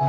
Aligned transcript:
Bien 0.00 0.08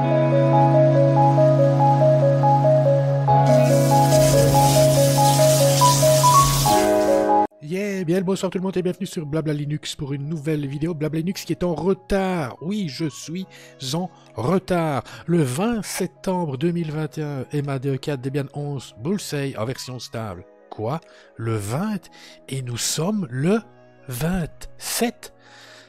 le 8.18 8.24
bonsoir 8.24 8.50
tout 8.50 8.58
le 8.58 8.64
monde 8.64 8.78
et 8.78 8.82
bienvenue 8.82 9.06
sur 9.06 9.26
Blabla 9.26 9.52
Linux 9.52 9.96
pour 9.96 10.14
une 10.14 10.30
nouvelle 10.30 10.66
vidéo 10.66 10.94
Blabla 10.94 11.20
Linux 11.20 11.44
qui 11.44 11.52
est 11.52 11.64
en 11.64 11.76
retard. 11.76 12.56
Oui, 12.62 12.88
je 12.88 13.10
suis 13.10 13.46
en 13.94 14.10
retard. 14.36 15.04
Le 15.28 15.44
20 15.44 15.84
septembre 15.84 16.58
2021, 16.58 17.48
EMA 17.52 17.80
4 17.80 18.22
Debian 18.22 18.46
11 18.54 18.96
Bullseye 19.00 19.58
en 19.58 19.66
version 19.66 20.00
stable. 20.00 20.46
Quoi? 20.70 21.02
Le 21.36 21.56
20 21.56 22.10
Et 22.48 22.62
nous 22.62 22.78
sommes 22.78 23.28
le 23.30 23.60
27 24.08 25.34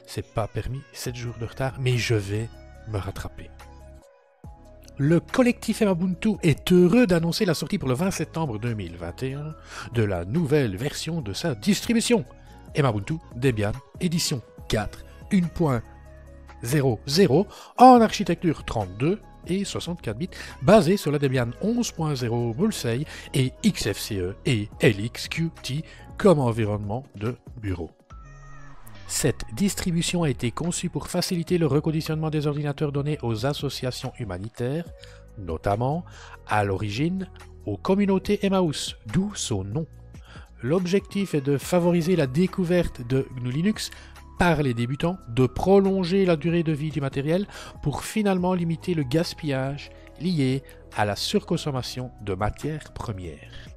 C'est 0.05 0.33
pas 0.33 0.49
permis, 0.49 0.81
7 0.91 1.15
jours 1.15 1.35
de 1.39 1.45
retard, 1.45 1.77
mais 1.79 1.97
je 1.97 2.15
vais 2.15 2.49
me 2.89 2.97
rattraper. 2.97 3.49
Le 4.99 5.19
collectif 5.19 5.81
Emabuntu 5.81 6.35
est 6.43 6.71
heureux 6.71 7.07
d'annoncer 7.07 7.45
la 7.45 7.55
sortie 7.55 7.79
pour 7.79 7.89
le 7.89 7.95
20 7.95 8.11
septembre 8.11 8.59
2021 8.59 9.55
de 9.95 10.03
la 10.03 10.23
nouvelle 10.23 10.77
version 10.77 11.21
de 11.21 11.33
sa 11.33 11.55
distribution. 11.55 12.25
Emabuntu 12.75 13.15
Debian 13.35 13.71
édition 13.99 14.43
4 14.69 15.03
1.00 15.31 17.45
en 17.77 18.01
architecture 18.01 18.63
32 18.65 19.19
et 19.47 19.65
64 19.65 20.15
bits 20.15 20.29
basée 20.61 20.97
sur 20.97 21.11
la 21.11 21.17
Debian 21.17 21.49
11.0 21.63 22.55
Bullseye 22.55 23.05
et 23.33 23.51
XFCE 23.65 24.35
et 24.45 24.69
LXQT 24.83 25.83
comme 26.19 26.37
environnement 26.37 27.03
de 27.15 27.35
bureau. 27.59 27.89
Cette 29.07 29.45
distribution 29.53 30.23
a 30.23 30.29
été 30.29 30.51
conçue 30.51 30.89
pour 30.89 31.07
faciliter 31.07 31.57
le 31.57 31.67
reconditionnement 31.67 32.29
des 32.29 32.47
ordinateurs 32.47 32.91
donnés 32.91 33.19
aux 33.21 33.45
associations 33.45 34.13
humanitaires, 34.19 34.85
notamment, 35.37 36.03
à 36.47 36.63
l'origine, 36.63 37.27
aux 37.65 37.77
communautés 37.77 38.45
Emmaüs, 38.45 38.95
d'où 39.07 39.31
son 39.35 39.63
nom. 39.63 39.85
L'objectif 40.61 41.33
est 41.33 41.41
de 41.41 41.57
favoriser 41.57 42.15
la 42.15 42.27
découverte 42.27 43.05
de 43.07 43.27
GNU 43.35 43.51
Linux 43.51 43.91
par 44.39 44.63
les 44.63 44.73
débutants, 44.73 45.17
de 45.29 45.45
prolonger 45.45 46.25
la 46.25 46.35
durée 46.35 46.63
de 46.63 46.71
vie 46.71 46.89
du 46.89 47.01
matériel 47.01 47.47
pour 47.81 48.03
finalement 48.03 48.53
limiter 48.53 48.93
le 48.93 49.03
gaspillage 49.03 49.91
lié 50.19 50.63
à 50.95 51.05
la 51.05 51.15
surconsommation 51.15 52.11
de 52.21 52.33
matières 52.33 52.93
premières. 52.93 53.72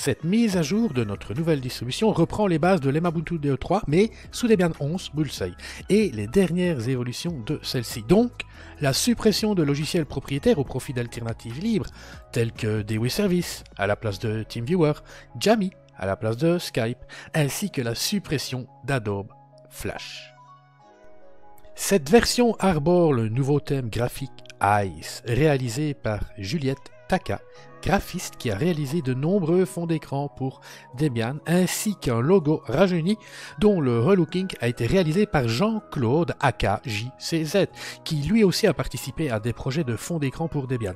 Cette 0.00 0.24
mise 0.24 0.56
à 0.56 0.62
jour 0.62 0.94
de 0.94 1.04
notre 1.04 1.34
nouvelle 1.34 1.60
distribution 1.60 2.10
reprend 2.10 2.46
les 2.46 2.58
bases 2.58 2.80
de 2.80 2.88
l'Emabuntu 2.88 3.34
DE3, 3.34 3.82
mais 3.86 4.10
sous 4.32 4.48
Debian 4.48 4.70
11 4.80 5.10
Bullseye, 5.12 5.54
et 5.90 6.10
les 6.12 6.26
dernières 6.26 6.88
évolutions 6.88 7.38
de 7.44 7.60
celle-ci. 7.62 8.02
Donc, 8.08 8.32
la 8.80 8.94
suppression 8.94 9.54
de 9.54 9.62
logiciels 9.62 10.06
propriétaires 10.06 10.58
au 10.58 10.64
profit 10.64 10.94
d'alternatives 10.94 11.60
libres, 11.60 11.90
telles 12.32 12.52
que 12.52 12.80
Dewey 12.80 13.10
Service 13.10 13.62
à 13.76 13.86
la 13.86 13.94
place 13.94 14.18
de 14.18 14.42
TeamViewer, 14.42 14.94
Jammy 15.38 15.70
à 15.98 16.06
la 16.06 16.16
place 16.16 16.38
de 16.38 16.58
Skype, 16.58 17.04
ainsi 17.34 17.70
que 17.70 17.82
la 17.82 17.94
suppression 17.94 18.68
d'Adobe 18.86 19.28
Flash. 19.68 20.32
Cette 21.74 22.08
version 22.08 22.56
arbore 22.58 23.12
le 23.12 23.28
nouveau 23.28 23.60
thème 23.60 23.90
graphique 23.90 24.30
Ice, 24.62 25.22
réalisé 25.26 25.92
par 25.92 26.20
Juliette 26.38 26.90
Taka, 27.10 27.40
graphiste 27.82 28.36
qui 28.36 28.52
a 28.52 28.56
réalisé 28.56 29.02
de 29.02 29.14
nombreux 29.14 29.64
fonds 29.64 29.86
d'écran 29.86 30.28
pour 30.28 30.60
Debian, 30.96 31.38
ainsi 31.44 31.96
qu'un 31.96 32.20
logo 32.20 32.62
rajeuni 32.66 33.16
dont 33.58 33.80
le 33.80 33.98
relooking 33.98 34.46
a 34.60 34.68
été 34.68 34.86
réalisé 34.86 35.26
par 35.26 35.48
Jean-Claude 35.48 36.36
AKJCZ, 36.38 37.66
qui 38.04 38.22
lui 38.22 38.44
aussi 38.44 38.68
a 38.68 38.74
participé 38.74 39.28
à 39.28 39.40
des 39.40 39.52
projets 39.52 39.82
de 39.82 39.96
fonds 39.96 40.20
d'écran 40.20 40.46
pour 40.46 40.68
Debian. 40.68 40.94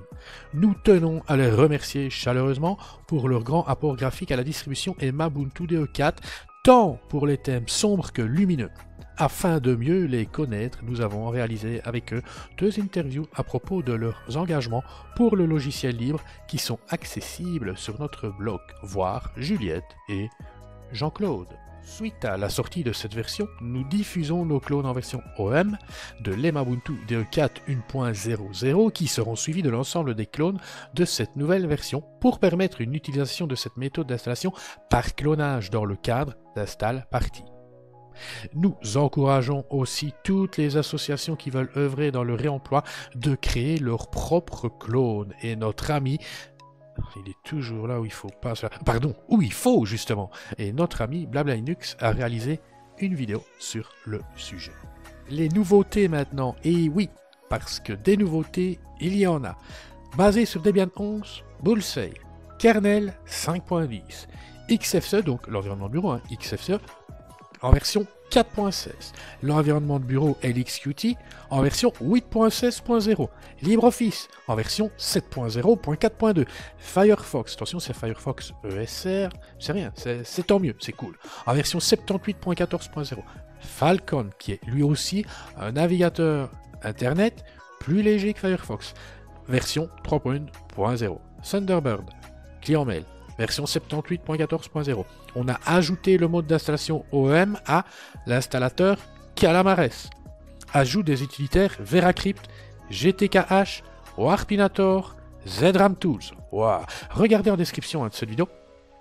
Nous 0.52 0.74
tenons 0.84 1.20
à 1.26 1.36
les 1.36 1.50
remercier 1.50 2.10
chaleureusement 2.10 2.78
pour 3.08 3.28
leur 3.28 3.42
grand 3.42 3.64
apport 3.64 3.96
graphique 3.96 4.30
à 4.30 4.36
la 4.36 4.44
distribution 4.44 4.94
et 5.00 5.10
Mabuntu 5.10 5.64
DE4, 5.64 6.12
tant 6.64 6.98
pour 7.10 7.26
les 7.26 7.36
thèmes 7.36 7.68
sombres 7.68 8.10
que 8.10 8.22
lumineux. 8.22 8.70
Afin 9.18 9.60
de 9.60 9.76
mieux 9.76 10.06
les 10.06 10.24
connaître, 10.24 10.78
nous 10.82 11.02
avons 11.02 11.28
réalisé 11.28 11.82
avec 11.84 12.12
eux 12.14 12.22
deux 12.56 12.80
interviews 12.80 13.26
à 13.34 13.44
propos 13.44 13.82
de 13.82 13.92
leurs 13.92 14.36
engagements 14.36 14.82
pour 15.14 15.36
le 15.36 15.44
logiciel 15.44 15.96
libre 15.96 16.20
qui 16.48 16.58
sont 16.58 16.78
accessibles 16.88 17.76
sur 17.76 18.00
notre 18.00 18.30
blog, 18.30 18.60
voir 18.82 19.30
Juliette 19.36 19.84
et 20.08 20.28
Jean-Claude. 20.90 21.48
Suite 21.84 22.24
à 22.24 22.38
la 22.38 22.48
sortie 22.48 22.82
de 22.82 22.92
cette 22.92 23.14
version, 23.14 23.46
nous 23.60 23.84
diffusons 23.84 24.46
nos 24.46 24.58
clones 24.58 24.86
en 24.86 24.94
version 24.94 25.22
OM 25.38 25.76
de 26.20 26.32
l'Emabuntu 26.32 26.94
DE4 27.06 27.50
1.00 27.68 28.90
qui 28.90 29.06
seront 29.06 29.36
suivis 29.36 29.62
de 29.62 29.68
l'ensemble 29.68 30.14
des 30.14 30.24
clones 30.24 30.58
de 30.94 31.04
cette 31.04 31.36
nouvelle 31.36 31.66
version 31.66 32.02
pour 32.22 32.40
permettre 32.40 32.80
une 32.80 32.94
utilisation 32.94 33.46
de 33.46 33.54
cette 33.54 33.76
méthode 33.76 34.06
d'installation 34.06 34.52
par 34.88 35.14
clonage 35.14 35.68
dans 35.68 35.84
le 35.84 35.94
cadre 35.94 36.34
d'Install 36.56 37.06
Party. 37.10 37.44
Nous 38.54 38.76
encourageons 38.96 39.64
aussi 39.70 40.12
toutes 40.22 40.56
les 40.56 40.76
associations 40.76 41.36
qui 41.36 41.50
veulent 41.50 41.70
œuvrer 41.76 42.10
dans 42.10 42.24
le 42.24 42.34
réemploi 42.34 42.84
de 43.14 43.34
créer 43.34 43.78
leur 43.78 44.10
propre 44.10 44.68
clone. 44.68 45.34
Et 45.42 45.56
notre 45.56 45.90
ami, 45.90 46.18
il 47.16 47.30
est 47.30 47.42
toujours 47.44 47.88
là 47.88 48.00
où 48.00 48.04
il 48.04 48.12
faut 48.12 48.30
pas. 48.40 48.54
Pardon, 48.84 49.14
où 49.28 49.42
il 49.42 49.52
faut 49.52 49.84
justement. 49.84 50.30
Et 50.58 50.72
notre 50.72 51.02
ami 51.02 51.26
Blabla 51.26 51.54
a 52.00 52.10
réalisé 52.10 52.60
une 52.98 53.14
vidéo 53.14 53.44
sur 53.58 53.90
le 54.04 54.20
sujet. 54.36 54.72
Les 55.30 55.48
nouveautés 55.48 56.08
maintenant, 56.08 56.54
et 56.64 56.88
oui, 56.88 57.08
parce 57.48 57.80
que 57.80 57.92
des 57.92 58.16
nouveautés, 58.16 58.78
il 59.00 59.16
y 59.16 59.26
en 59.26 59.44
a. 59.44 59.56
Basé 60.16 60.44
sur 60.44 60.62
Debian 60.62 60.88
11, 60.96 61.42
Bullseye, 61.62 62.14
kernel 62.58 63.14
5.10, 63.26 64.26
XFCE, 64.70 65.24
donc 65.24 65.46
l'environnement 65.48 65.88
bureau, 65.88 66.10
hein, 66.12 66.20
XFCE, 66.30 66.78
en 67.64 67.70
version 67.70 68.06
4.16, 68.30 68.90
l'environnement 69.42 69.98
de 69.98 70.04
bureau 70.04 70.36
LXQT 70.42 71.16
en 71.48 71.62
version 71.62 71.92
8.16.0, 72.02 73.28
LibreOffice 73.62 74.28
en 74.48 74.54
version 74.54 74.90
7.0.4.2, 74.98 76.46
Firefox, 76.76 77.54
attention 77.54 77.80
c'est 77.80 77.94
Firefox 77.94 78.52
ESR, 78.64 79.30
c'est 79.58 79.72
rien, 79.72 79.92
c'est 79.94 80.46
tant 80.46 80.60
mieux, 80.60 80.76
c'est 80.78 80.92
cool, 80.92 81.16
en 81.46 81.54
version 81.54 81.78
78.14.0, 81.78 83.16
Falcon 83.60 84.28
qui 84.38 84.52
est 84.52 84.60
lui 84.66 84.82
aussi 84.82 85.24
un 85.56 85.72
navigateur 85.72 86.50
Internet 86.82 87.44
plus 87.80 88.02
léger 88.02 88.34
que 88.34 88.40
Firefox, 88.40 88.92
version 89.48 89.88
3.0, 90.04 91.18
Thunderbird, 91.42 92.10
client 92.60 92.84
mail, 92.84 93.04
version 93.38 93.64
78.14.0. 93.64 95.04
On 95.36 95.48
a 95.48 95.58
ajouté 95.66 96.18
le 96.18 96.28
mode 96.28 96.46
d'installation 96.46 97.04
OEM 97.12 97.58
à 97.66 97.84
l'installateur 98.26 98.98
Calamares. 99.34 100.10
Ajout 100.72 101.02
des 101.02 101.22
utilitaires 101.22 101.76
VeraCrypt, 101.80 102.48
GTKH, 102.90 103.82
Warpinator, 104.16 105.16
ZRAM 105.46 105.96
Tools. 105.96 106.22
Regardez 107.10 107.50
en 107.50 107.56
description 107.56 108.04
hein, 108.04 108.08
de 108.08 108.14
cette 108.14 108.28
vidéo. 108.28 108.48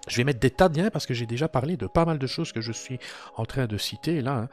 Je 0.08 0.18
vais 0.18 0.24
mettre 0.26 0.40
des 0.40 0.50
tas 0.50 0.68
de 0.68 0.78
liens 0.78 0.90
parce 0.90 1.06
que 1.06 1.14
j'ai 1.14 1.26
déjà 1.26 1.48
parlé 1.48 1.78
de 1.78 1.88
pas 1.88 2.06
mal 2.06 2.20
de 2.20 2.28
choses 2.28 2.52
que 2.52 2.62
je 2.62 2.72
suis 2.72 3.00
en 3.38 3.46
train 3.46 3.68
de 3.68 3.78
citer 3.78 4.22
là 4.22 4.34
hein, 4.34 4.50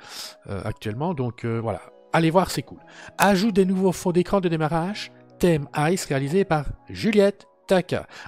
euh, 0.48 0.60
actuellement. 0.64 1.12
Donc 1.12 1.44
euh, 1.44 1.58
voilà, 1.60 1.82
allez 2.12 2.30
voir, 2.30 2.50
c'est 2.50 2.62
cool. 2.62 2.78
Ajout 3.18 3.50
des 3.50 3.64
nouveaux 3.64 3.92
fonds 3.92 4.12
d'écran 4.12 4.40
de 4.40 4.48
démarrage. 4.48 5.10
Thème 5.38 5.68
ICE 5.76 6.04
réalisé 6.04 6.44
par 6.44 6.66
Juliette 6.88 7.46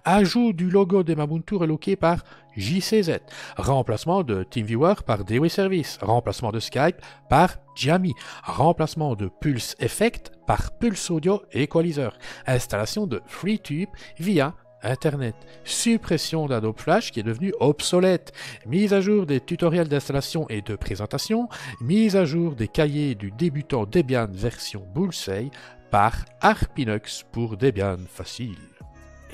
Ajout 0.04 0.53
du 0.53 0.70
logo 0.70 1.03
de 1.03 1.14
Mabuntu 1.14 1.56
reloqué 1.56 1.97
par 1.97 2.25
JCZ. 2.56 3.19
Remplacement 3.56 4.22
de 4.22 4.44
TeamViewer 4.44 4.94
par 5.06 5.25
Dewey 5.25 5.48
Service. 5.48 5.98
Remplacement 6.00 6.53
de 6.53 6.60
Skype 6.60 6.97
par 7.28 7.56
Jammy. 7.75 8.14
Remplacement 8.44 9.14
de 9.16 9.28
Pulse 9.41 9.75
Effect 9.81 10.32
par 10.47 10.78
Pulse 10.78 11.10
Audio 11.10 11.42
Equalizer. 11.52 12.16
Installation 12.46 13.06
de 13.06 13.20
FreeTube 13.26 13.88
via 14.19 14.55
Internet. 14.82 15.34
Suppression 15.64 16.46
d'Adobe 16.46 16.78
Flash 16.78 17.11
qui 17.11 17.20
est 17.20 17.25
devenu 17.25 17.52
obsolète. 17.61 18.32
Mise 18.66 18.93
à 18.93 19.00
jour 19.00 19.26
des 19.26 19.40
tutoriels 19.40 19.88
d'installation 19.88 20.46
et 20.50 20.62
de 20.62 20.76
présentation. 20.76 21.49
Mise 21.81 22.16
à 22.16 22.25
jour 22.25 22.55
des 22.55 22.69
cahiers 22.69 23.14
du 23.14 23.31
débutant 23.32 23.87
Debian 23.87 24.28
version 24.31 24.87
Bullseye 24.94 25.50
par 25.90 26.25
Arpinux 26.40 27.25
pour 27.32 27.56
Debian 27.56 27.99
Facile. 28.08 28.56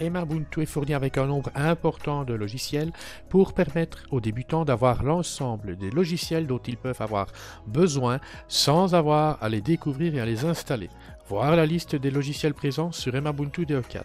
Emabuntu 0.01 0.63
est 0.63 0.67
fourni 0.67 0.95
avec 0.95 1.19
un 1.19 1.27
nombre 1.27 1.51
important 1.55 2.25
de 2.25 2.35
logiciels 2.35 2.93
pour 3.29 3.53
permettre 3.53 4.05
aux 4.11 4.21
débutants 4.21 4.65
d'avoir 4.65 5.03
l'ensemble 5.03 5.77
des 5.77 5.91
logiciels 5.91 6.47
dont 6.47 6.59
ils 6.59 6.77
peuvent 6.77 7.03
avoir 7.03 7.29
besoin 7.67 8.21
sans 8.49 8.95
avoir 8.95 9.43
à 9.43 9.49
les 9.49 9.61
découvrir 9.61 10.15
et 10.15 10.21
à 10.21 10.27
les 10.27 10.45
installer. 10.45 10.91
Voir 11.29 11.57
la 11.57 11.67
liste 11.67 11.97
des 11.97 12.11
logiciels 12.11 12.55
présents 12.55 12.93
sur 12.93 13.15
Emabuntu 13.15 13.65
DE4. 13.65 14.05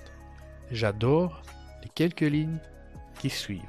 J'adore 0.71 1.41
les 1.83 1.89
quelques 1.89 2.21
lignes 2.21 2.59
suivent. 3.29 3.61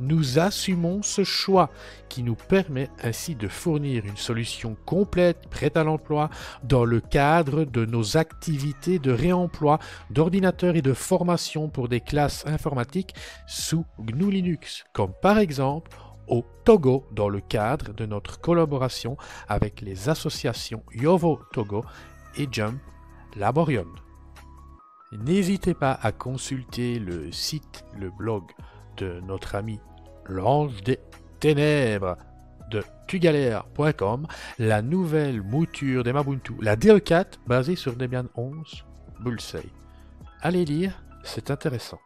Nous 0.00 0.38
assumons 0.38 1.02
ce 1.02 1.24
choix 1.24 1.70
qui 2.08 2.22
nous 2.22 2.34
permet 2.34 2.90
ainsi 3.02 3.34
de 3.34 3.48
fournir 3.48 4.04
une 4.04 4.16
solution 4.16 4.76
complète, 4.86 5.48
prête 5.50 5.76
à 5.76 5.84
l'emploi, 5.84 6.30
dans 6.62 6.84
le 6.84 7.00
cadre 7.00 7.64
de 7.64 7.84
nos 7.84 8.16
activités 8.16 8.98
de 8.98 9.12
réemploi 9.12 9.78
d'ordinateurs 10.10 10.76
et 10.76 10.82
de 10.82 10.92
formation 10.92 11.68
pour 11.68 11.88
des 11.88 12.00
classes 12.00 12.46
informatiques 12.46 13.14
sous 13.46 13.84
GNU 13.98 14.30
Linux, 14.30 14.84
comme 14.92 15.12
par 15.20 15.38
exemple 15.38 15.90
au 16.28 16.44
Togo 16.64 17.06
dans 17.12 17.28
le 17.28 17.40
cadre 17.40 17.92
de 17.94 18.06
notre 18.06 18.40
collaboration 18.40 19.16
avec 19.48 19.80
les 19.80 20.08
associations 20.08 20.82
Yovo 20.92 21.40
Togo 21.52 21.84
et 22.36 22.46
Jump 22.50 22.78
Laborion. 23.36 23.86
N'hésitez 25.12 25.72
pas 25.72 25.98
à 26.02 26.12
consulter 26.12 26.98
le 26.98 27.32
site, 27.32 27.84
le 27.98 28.10
blog 28.10 28.44
de 28.98 29.20
notre 29.26 29.54
ami 29.54 29.80
l'ange 30.26 30.82
des 30.82 30.98
ténèbres 31.40 32.16
de 32.70 32.82
tugalère.com, 33.06 34.26
la 34.58 34.82
nouvelle 34.82 35.42
mouture 35.42 36.04
des 36.04 36.12
Mabuntu, 36.12 36.54
la 36.60 36.76
DE4 36.76 37.38
basée 37.46 37.76
sur 37.76 37.96
Debian 37.96 38.26
11 38.36 38.84
Bullseye. 39.20 39.72
Allez 40.42 40.64
lire, 40.64 41.02
c'est 41.24 41.50
intéressant. 41.50 41.98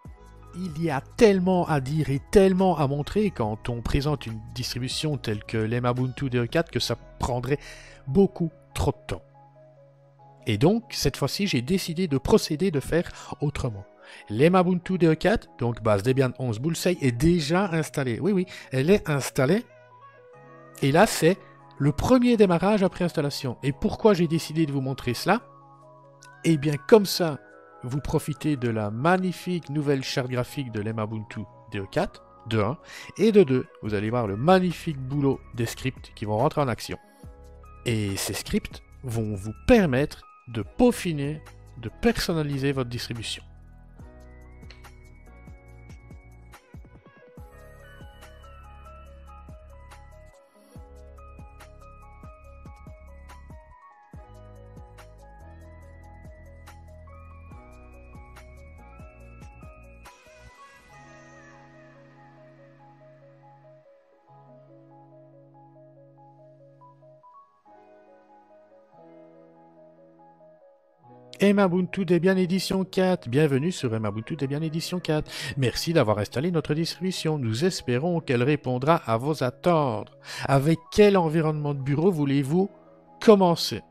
Il 0.55 0.83
y 0.83 0.91
a 0.91 1.01
tellement 1.17 1.67
à 1.67 1.81
dire 1.81 2.11
et 2.11 2.21
tellement 2.31 2.77
à 2.77 2.87
montrer 2.87 3.31
quand 3.31 3.69
on 3.69 3.81
présente 3.81 4.27
une 4.27 4.39
distribution 4.55 5.17
telle 5.17 5.43
que 5.45 5.57
les 5.57 5.81
Mabuntu 5.81 6.27
DE4 6.27 6.71
que 6.71 6.81
ça 6.81 6.97
prendrait 7.19 7.59
beaucoup 8.07 8.51
trop 8.75 8.93
de 8.93 9.07
temps. 9.07 9.23
Et 10.47 10.59
donc, 10.59 10.85
cette 10.91 11.17
fois-ci, 11.17 11.47
j'ai 11.47 11.63
décidé 11.63 12.09
de 12.09 12.19
procéder 12.19 12.71
de 12.71 12.81
faire 12.81 13.11
autrement. 13.41 13.85
L'Emabuntu 14.29 14.95
DE4, 14.95 15.59
donc 15.59 15.83
base 15.83 16.03
Debian 16.03 16.33
11 16.39 16.61
Bullseye, 16.61 16.99
est 17.01 17.13
déjà 17.13 17.71
installée. 17.71 18.19
Oui, 18.21 18.33
oui, 18.33 18.47
elle 18.71 18.91
est 18.91 19.09
installée. 19.09 19.65
Et 20.83 20.93
là, 20.93 21.07
c'est 21.07 21.39
le 21.79 21.93
premier 21.93 22.37
démarrage 22.37 22.83
après 22.83 23.05
installation. 23.05 23.57
Et 23.63 23.73
pourquoi 23.73 24.15
j'ai 24.15 24.29
décidé 24.29 24.67
de 24.67 24.73
vous 24.73 24.81
montrer 24.81 25.15
cela? 25.15 25.43
Eh 26.45 26.57
bien, 26.57 26.75
comme 26.89 27.07
ça, 27.07 27.39
vous 27.85 28.01
profitez 28.01 28.57
de 28.57 28.69
la 28.69 28.91
magnifique 28.91 29.69
nouvelle 29.71 30.05
charte 30.05 30.29
graphique 30.29 30.73
de 30.73 30.81
l'Emabuntu 30.81 31.41
DE4, 31.73 32.21
de 32.49 32.61
1, 32.61 32.79
et 33.19 33.33
de 33.33 33.43
2, 33.43 33.67
vous 33.83 33.95
allez 33.95 34.11
voir 34.11 34.27
le 34.27 34.37
magnifique 34.37 34.99
boulot 34.99 35.41
des 35.55 35.67
scripts 35.67 36.13
qui 36.15 36.25
vont 36.25 36.37
rentrer 36.37 36.61
en 36.61 36.69
action. 36.69 36.99
Et 37.87 38.17
ces 38.17 38.35
scripts 38.35 38.83
vont 39.03 39.35
vous 39.35 39.55
permettre 39.67 40.23
de 40.49 40.63
peaufiner, 40.63 41.41
de 41.79 41.91
personnaliser 42.01 42.73
votre 42.73 42.91
distribution. 42.91 43.43
Emabuntu 71.43 72.05
Debian 72.05 72.37
Édition 72.37 72.85
4. 72.85 73.29
Bienvenue 73.29 73.73
sur 73.73 73.93
Emabuntu 73.93 74.37
Debian 74.37 74.63
Édition 74.63 75.01
4. 75.01 75.29
Merci 75.57 75.93
d'avoir 75.93 76.19
installé 76.19 76.53
notre 76.53 76.73
distribution. 76.73 77.37
Nous 77.37 77.65
espérons 77.65 78.21
qu'elle 78.21 78.45
répondra 78.45 78.95
à 78.95 79.17
vos 79.17 79.43
attentes. 79.43 80.13
Avec 80.45 80.79
quel 80.93 81.17
environnement 81.17 81.75
de 81.75 81.81
bureau 81.81 82.13
voulez-vous 82.13 82.71
commencer? 83.21 83.83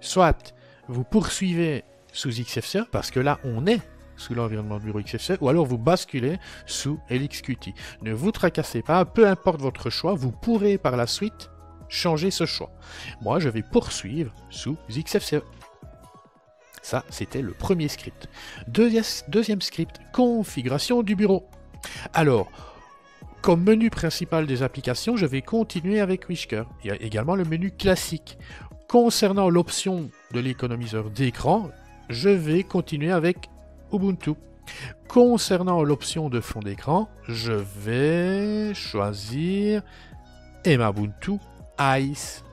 Soit 0.00 0.52
vous 0.88 1.04
poursuivez 1.04 1.84
sous 2.12 2.30
XFCE, 2.30 2.88
parce 2.90 3.12
que 3.12 3.20
là 3.20 3.38
on 3.44 3.64
est 3.68 3.80
sous 4.16 4.34
l'environnement 4.34 4.78
de 4.78 4.82
bureau 4.82 5.00
XFCE, 5.00 5.38
ou 5.40 5.48
alors 5.48 5.64
vous 5.64 5.78
basculez 5.78 6.38
sous 6.66 6.98
LXQT. 7.08 7.72
Ne 8.02 8.12
vous 8.12 8.32
tracassez 8.32 8.82
pas, 8.82 9.04
peu 9.04 9.28
importe 9.28 9.60
votre 9.60 9.90
choix, 9.90 10.14
vous 10.14 10.32
pourrez 10.32 10.76
par 10.76 10.96
la 10.96 11.06
suite 11.06 11.52
changer 11.88 12.32
ce 12.32 12.46
choix. 12.46 12.72
Moi, 13.20 13.38
je 13.38 13.48
vais 13.48 13.62
poursuivre 13.62 14.34
sous 14.50 14.76
XFCE. 14.90 15.44
Ça, 16.82 17.04
c'était 17.10 17.42
le 17.42 17.52
premier 17.52 17.88
script. 17.88 18.28
Deuxième 18.68 19.62
script, 19.62 20.00
configuration 20.12 21.02
du 21.02 21.16
bureau. 21.16 21.46
Alors, 22.12 22.50
comme 23.40 23.62
menu 23.64 23.90
principal 23.90 24.46
des 24.46 24.62
applications, 24.62 25.16
je 25.16 25.26
vais 25.26 25.42
continuer 25.42 26.00
avec 26.00 26.28
Whisker. 26.28 26.64
Il 26.84 26.88
y 26.88 26.90
a 26.90 27.00
également 27.00 27.34
le 27.34 27.44
menu 27.44 27.70
classique. 27.70 28.38
Concernant 28.88 29.48
l'option 29.48 30.10
de 30.32 30.40
l'économiseur 30.40 31.10
d'écran, 31.10 31.70
je 32.08 32.28
vais 32.28 32.62
continuer 32.62 33.10
avec 33.10 33.48
Ubuntu. 33.92 34.32
Concernant 35.08 35.82
l'option 35.82 36.28
de 36.28 36.40
fond 36.40 36.60
d'écran, 36.60 37.08
je 37.26 37.52
vais 37.52 38.74
choisir 38.74 39.82
Emabuntu 40.64 41.38
Ice. 41.80 42.44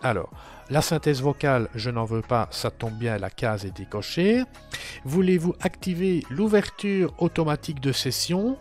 Alors, 0.00 0.30
la 0.70 0.80
synthèse 0.80 1.20
vocale, 1.20 1.68
je 1.74 1.90
n'en 1.90 2.04
veux 2.04 2.22
pas, 2.22 2.48
ça 2.50 2.70
tombe 2.70 2.94
bien, 2.94 3.18
la 3.18 3.30
case 3.30 3.64
est 3.66 3.76
décochée. 3.76 4.42
Voulez-vous 5.04 5.54
activer 5.60 6.24
l'ouverture 6.30 7.14
automatique 7.18 7.80
de 7.80 7.92
session? 7.92 8.56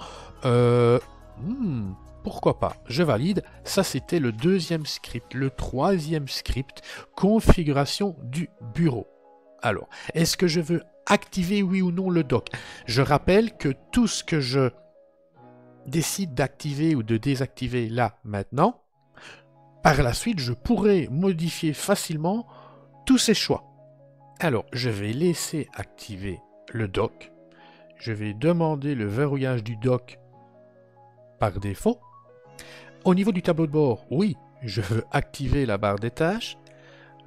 Euh, 0.45 1.00
hmm, 1.39 1.94
Pourquoi 2.23 2.59
pas? 2.59 2.75
Je 2.88 3.03
valide. 3.03 3.44
Ça, 3.63 3.83
c'était 3.83 4.19
le 4.19 4.31
deuxième 4.31 4.85
script. 4.85 5.33
Le 5.33 5.50
troisième 5.50 6.27
script, 6.27 6.81
configuration 7.15 8.15
du 8.23 8.50
bureau. 8.73 9.07
Alors, 9.61 9.88
est-ce 10.13 10.35
que 10.35 10.47
je 10.47 10.59
veux 10.59 10.83
activer 11.05 11.63
oui 11.63 11.81
ou 11.81 11.91
non 11.91 12.09
le 12.09 12.23
dock 12.23 12.50
Je 12.85 13.01
rappelle 13.01 13.55
que 13.57 13.69
tout 13.91 14.07
ce 14.07 14.23
que 14.23 14.41
je 14.41 14.69
décide 15.85 16.33
d'activer 16.33 16.95
ou 16.95 17.03
de 17.03 17.17
désactiver 17.17 17.89
là 17.89 18.17
maintenant, 18.23 18.82
par 19.83 20.01
la 20.01 20.13
suite, 20.13 20.39
je 20.39 20.53
pourrais 20.53 21.07
modifier 21.12 21.74
facilement 21.74 22.47
tous 23.06 23.18
ces 23.18 23.33
choix. 23.33 23.65
Alors, 24.39 24.65
je 24.71 24.89
vais 24.89 25.12
laisser 25.12 25.68
activer 25.75 26.39
le 26.71 26.88
dock. 26.88 27.31
Je 27.97 28.13
vais 28.13 28.33
demander 28.33 28.95
le 28.95 29.06
verrouillage 29.06 29.63
du 29.63 29.75
dock 29.75 30.19
par 31.38 31.59
défaut. 31.59 32.00
Au 33.03 33.13
niveau 33.13 33.33
du 33.33 33.41
tableau 33.41 33.68
de 33.68 33.71
bord, 33.71 34.06
oui, 34.09 34.38
je 34.63 34.81
veux 34.81 35.03
activer 35.12 35.65
la 35.65 35.77
barre 35.77 36.00
des 36.00 36.12
tâches. 36.12 36.57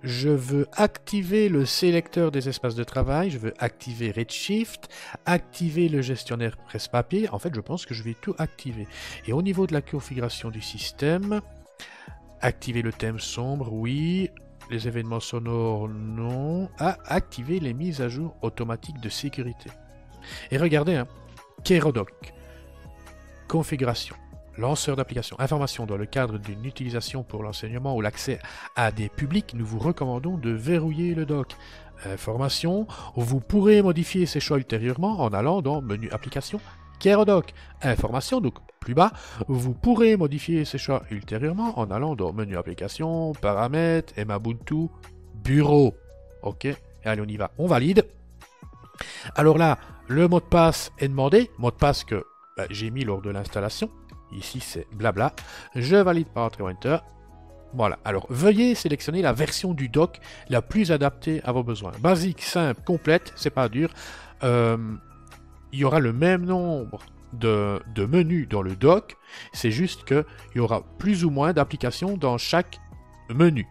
Je 0.03 0.29
veux 0.29 0.67
activer 0.73 1.49
le 1.49 1.67
sélecteur 1.67 2.31
des 2.31 2.49
espaces 2.49 2.75
de 2.75 2.85
travail, 2.85 3.31
je 3.31 3.39
veux 3.39 3.55
activer 3.59 4.11
Redshift, 4.11 4.89
activer 5.25 5.89
le 5.89 6.01
gestionnaire 6.01 6.57
presse-papier. 6.57 7.29
En 7.31 7.39
fait, 7.39 7.55
je 7.55 7.61
pense 7.61 7.87
que 7.87 7.95
je 7.95 8.03
vais 8.03 8.15
tout 8.15 8.35
activer. 8.39 8.87
Et 9.27 9.33
au 9.33 9.43
niveau 9.43 9.67
de 9.67 9.73
la 9.73 9.83
configuration 9.83 10.51
du 10.51 10.61
système, 10.61 11.41
Activer 12.41 12.83
le 12.83 12.93
thème 12.93 13.19
sombre, 13.19 13.73
oui. 13.73 14.31
Les 14.71 14.89
événements 14.89 15.21
sonores, 15.21 15.89
non. 15.89 16.69
Ah, 16.79 16.97
activer 17.07 17.61
les 17.61 17.73
mises 17.73 18.01
à 18.01 18.09
jour 18.09 18.37
automatiques 18.43 19.01
de 19.01 19.09
sécurité. 19.09 19.71
Et 20.51 20.59
regardez, 20.59 20.97
hein, 20.97 21.07
Kerodoc. 21.65 22.33
Configuration. 23.49 24.17
Lanceur 24.59 24.97
d'application. 24.97 25.39
Information 25.39 25.87
dans 25.87 25.97
le 25.97 26.07
cadre 26.07 26.39
d'une 26.39 26.65
utilisation 26.65 27.23
pour 27.23 27.43
l'enseignement 27.43 27.95
ou 27.95 28.01
l'accès 28.01 28.39
à 28.75 28.91
des 28.91 29.09
publics, 29.09 29.53
nous 29.55 29.67
vous 29.67 29.79
recommandons 29.79 30.39
de 30.39 30.51
verrouiller 30.51 31.15
le 31.15 31.27
doc. 31.27 31.55
Information. 32.05 32.87
Vous 33.15 33.41
pourrez 33.41 33.83
modifier 33.83 34.27
ces 34.27 34.41
choix 34.41 34.57
ultérieurement 34.57 35.21
en 35.21 35.33
allant 35.33 35.63
dans 35.63 35.83
Menu 35.83 36.11
Application, 36.11 36.61
Kerodoc. 36.99 37.53
Information, 37.83 38.41
donc 38.41 38.55
bas, 38.95 39.13
vous 39.49 39.75
pourrez 39.75 40.17
modifier 40.17 40.65
ces 40.65 40.79
choix 40.79 41.03
ultérieurement 41.11 41.79
en 41.79 41.91
allant 41.91 42.15
dans 42.15 42.33
Menu 42.33 42.57
Application, 42.57 43.33
Paramètres, 43.33 44.13
Emabuntu, 44.17 44.89
Bureau. 45.45 45.97
Ok, 46.43 46.67
allez, 47.05 47.23
on 47.23 47.29
y 47.29 47.37
va. 47.37 47.51
On 47.59 47.67
valide. 47.67 48.07
Alors 49.35 49.59
là, 49.59 49.79
le 50.09 50.29
mot 50.29 50.41
de 50.41 50.45
passe 50.45 50.93
est 50.99 51.09
demandé, 51.09 51.51
mot 51.59 51.71
de 51.71 51.77
passe 51.77 52.05
que 52.05 52.25
bah, 52.57 52.65
j'ai 52.71 52.91
mis 52.91 53.05
lors 53.05 53.21
de 53.21 53.31
l'installation. 53.31 53.91
Ici, 54.33 54.61
c'est 54.61 54.87
blabla. 54.93 55.33
Je 55.75 55.97
valide 55.97 56.29
par 56.29 56.45
Enter 56.45 56.63
Enter. 56.63 56.97
Voilà, 57.75 57.99
alors 58.05 58.27
veuillez 58.31 58.75
sélectionner 58.75 59.23
la 59.23 59.33
version 59.33 59.75
du 59.75 59.89
doc 59.89 60.21
la 60.49 60.63
plus 60.63 60.93
adaptée 60.93 61.43
à 61.45 61.53
vos 61.53 61.63
besoins. 61.63 61.93
Basique, 62.01 62.43
simple, 62.43 62.81
complète, 62.85 63.33
c'est 63.37 63.51
pas 63.51 63.69
dur. 63.69 63.91
Euh, 64.45 64.77
il 65.73 65.81
y 65.81 65.85
aura 65.85 66.01
le 66.01 66.13
même 66.13 66.45
nombre 66.45 67.01
de, 67.33 67.81
menus 67.97 68.49
dans 68.49 68.63
le 68.63 68.77
dock, 68.77 69.17
c'est 69.53 69.71
juste 69.71 70.05
qu'il 70.05 70.25
y 70.55 70.61
aura 70.61 70.83
plus 70.99 71.25
ou 71.25 71.31
moins 71.31 71.53
d'applications 71.53 72.17
dans 72.17 72.39
chaque 72.39 72.79
menu. 73.29 73.67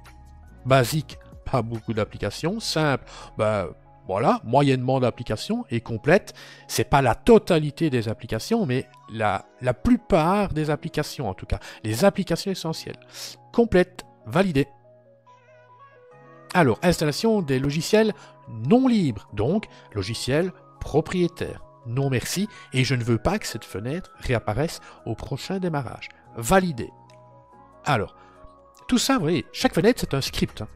Basique, 0.65 1.17
pas 1.45 1.61
beaucoup 1.61 1.93
d'applications. 1.93 2.59
Simple, 2.59 3.05
bah, 3.37 3.69
voilà, 4.07 4.39
moyennement 4.43 4.99
d'applications 4.99 5.65
et 5.69 5.81
complète. 5.81 6.33
C'est 6.67 6.89
pas 6.89 7.01
la 7.01 7.15
totalité 7.15 7.89
des 7.89 8.07
applications, 8.07 8.65
mais 8.65 8.87
la, 9.11 9.45
la 9.61 9.73
plupart 9.73 10.53
des 10.53 10.69
applications 10.69 11.29
en 11.29 11.33
tout 11.33 11.45
cas. 11.45 11.59
Les 11.83 12.05
applications 12.05 12.51
essentielles. 12.51 12.99
Complète, 13.51 14.05
validée. 14.25 14.67
Alors, 16.53 16.79
installation 16.83 17.41
des 17.41 17.59
logiciels 17.59 18.13
non 18.47 18.87
libres, 18.87 19.27
donc 19.33 19.65
logiciels 19.93 20.53
propriétaires. 20.79 21.64
Non 21.85 22.09
merci, 22.09 22.47
et 22.73 22.83
je 22.83 22.95
ne 22.95 23.03
veux 23.03 23.17
pas 23.17 23.39
que 23.39 23.47
cette 23.47 23.65
fenêtre 23.65 24.11
réapparaisse 24.19 24.81
au 25.05 25.15
prochain 25.15 25.59
démarrage. 25.59 26.09
Validé. 26.35 26.89
Alors, 27.85 28.15
tout 28.87 28.97
ça, 28.97 29.15
vous 29.15 29.21
voyez, 29.21 29.45
chaque 29.51 29.75
fenêtre 29.75 29.99
c'est 30.01 30.15
un 30.15 30.21
script. 30.21 30.61
Hein. 30.61 30.67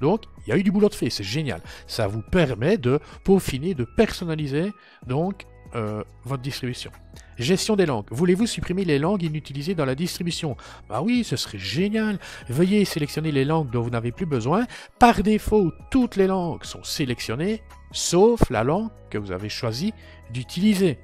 Donc, 0.00 0.22
il 0.46 0.50
y 0.50 0.52
a 0.52 0.56
eu 0.56 0.62
du 0.62 0.70
boulot 0.70 0.88
de 0.88 0.94
fait, 0.94 1.10
c'est 1.10 1.24
génial. 1.24 1.60
Ça 1.86 2.06
vous 2.06 2.22
permet 2.22 2.78
de 2.78 3.00
peaufiner, 3.24 3.74
de 3.74 3.84
personnaliser 3.84 4.72
donc 5.06 5.46
euh, 5.74 6.02
votre 6.24 6.42
distribution. 6.42 6.90
Gestion 7.36 7.76
des 7.76 7.86
langues. 7.86 8.06
Voulez-vous 8.10 8.46
supprimer 8.46 8.84
les 8.84 8.98
langues 8.98 9.22
inutilisées 9.22 9.74
dans 9.74 9.84
la 9.84 9.94
distribution? 9.94 10.56
Bah 10.88 11.02
oui, 11.02 11.24
ce 11.24 11.36
serait 11.36 11.58
génial. 11.58 12.18
Veuillez 12.48 12.84
sélectionner 12.84 13.32
les 13.32 13.44
langues 13.44 13.70
dont 13.70 13.82
vous 13.82 13.90
n'avez 13.90 14.12
plus 14.12 14.26
besoin. 14.26 14.66
Par 14.98 15.22
défaut, 15.22 15.72
toutes 15.90 16.16
les 16.16 16.26
langues 16.26 16.64
sont 16.64 16.82
sélectionnées, 16.82 17.62
sauf 17.92 18.50
la 18.50 18.64
langue 18.64 18.90
que 19.10 19.18
vous 19.18 19.32
avez 19.32 19.48
choisi 19.48 19.92
d'utiliser. 20.30 20.98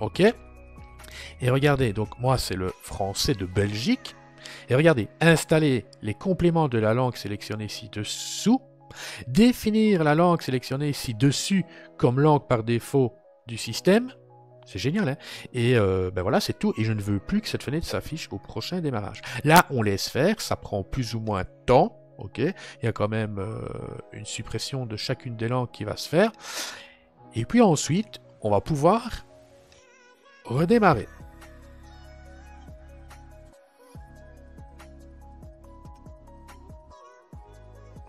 Ok? 0.00 0.22
Et 1.40 1.50
regardez, 1.50 1.92
donc 1.92 2.18
moi 2.18 2.38
c'est 2.38 2.56
le 2.56 2.72
français 2.82 3.34
de 3.34 3.46
Belgique. 3.46 4.16
Et 4.68 4.74
regardez, 4.74 5.08
installer 5.20 5.84
les 6.02 6.14
compléments 6.14 6.68
de 6.68 6.78
la 6.78 6.94
langue 6.94 7.16
sélectionnée 7.16 7.68
ci-dessous, 7.68 8.60
définir 9.26 10.02
la 10.02 10.14
langue 10.14 10.42
sélectionnée 10.42 10.92
ci-dessus 10.92 11.64
comme 11.98 12.20
langue 12.20 12.48
par 12.48 12.64
défaut 12.64 13.14
du 13.46 13.58
système, 13.58 14.12
c'est 14.70 14.78
génial, 14.78 15.08
hein? 15.08 15.16
Et 15.52 15.76
euh, 15.76 16.10
ben 16.12 16.22
voilà, 16.22 16.38
c'est 16.40 16.58
tout. 16.58 16.72
Et 16.78 16.84
je 16.84 16.92
ne 16.92 17.00
veux 17.00 17.18
plus 17.18 17.40
que 17.40 17.48
cette 17.48 17.62
fenêtre 17.62 17.86
s'affiche 17.86 18.28
au 18.30 18.38
prochain 18.38 18.80
démarrage. 18.80 19.20
Là, 19.42 19.66
on 19.70 19.82
laisse 19.82 20.08
faire, 20.08 20.40
ça 20.40 20.54
prend 20.54 20.84
plus 20.84 21.14
ou 21.14 21.20
moins 21.20 21.42
de 21.42 21.48
temps, 21.66 21.99
ok 22.20 22.38
Il 22.38 22.54
y 22.84 22.86
a 22.86 22.92
quand 22.92 23.08
même 23.08 23.38
euh, 23.38 23.60
une 24.12 24.26
suppression 24.26 24.86
de 24.86 24.96
chacune 24.96 25.36
des 25.36 25.48
langues 25.48 25.70
qui 25.70 25.84
va 25.84 25.96
se 25.96 26.08
faire. 26.08 26.32
Et 27.34 27.44
puis 27.44 27.60
ensuite, 27.60 28.20
on 28.42 28.50
va 28.50 28.60
pouvoir 28.60 29.26
redémarrer. 30.44 31.08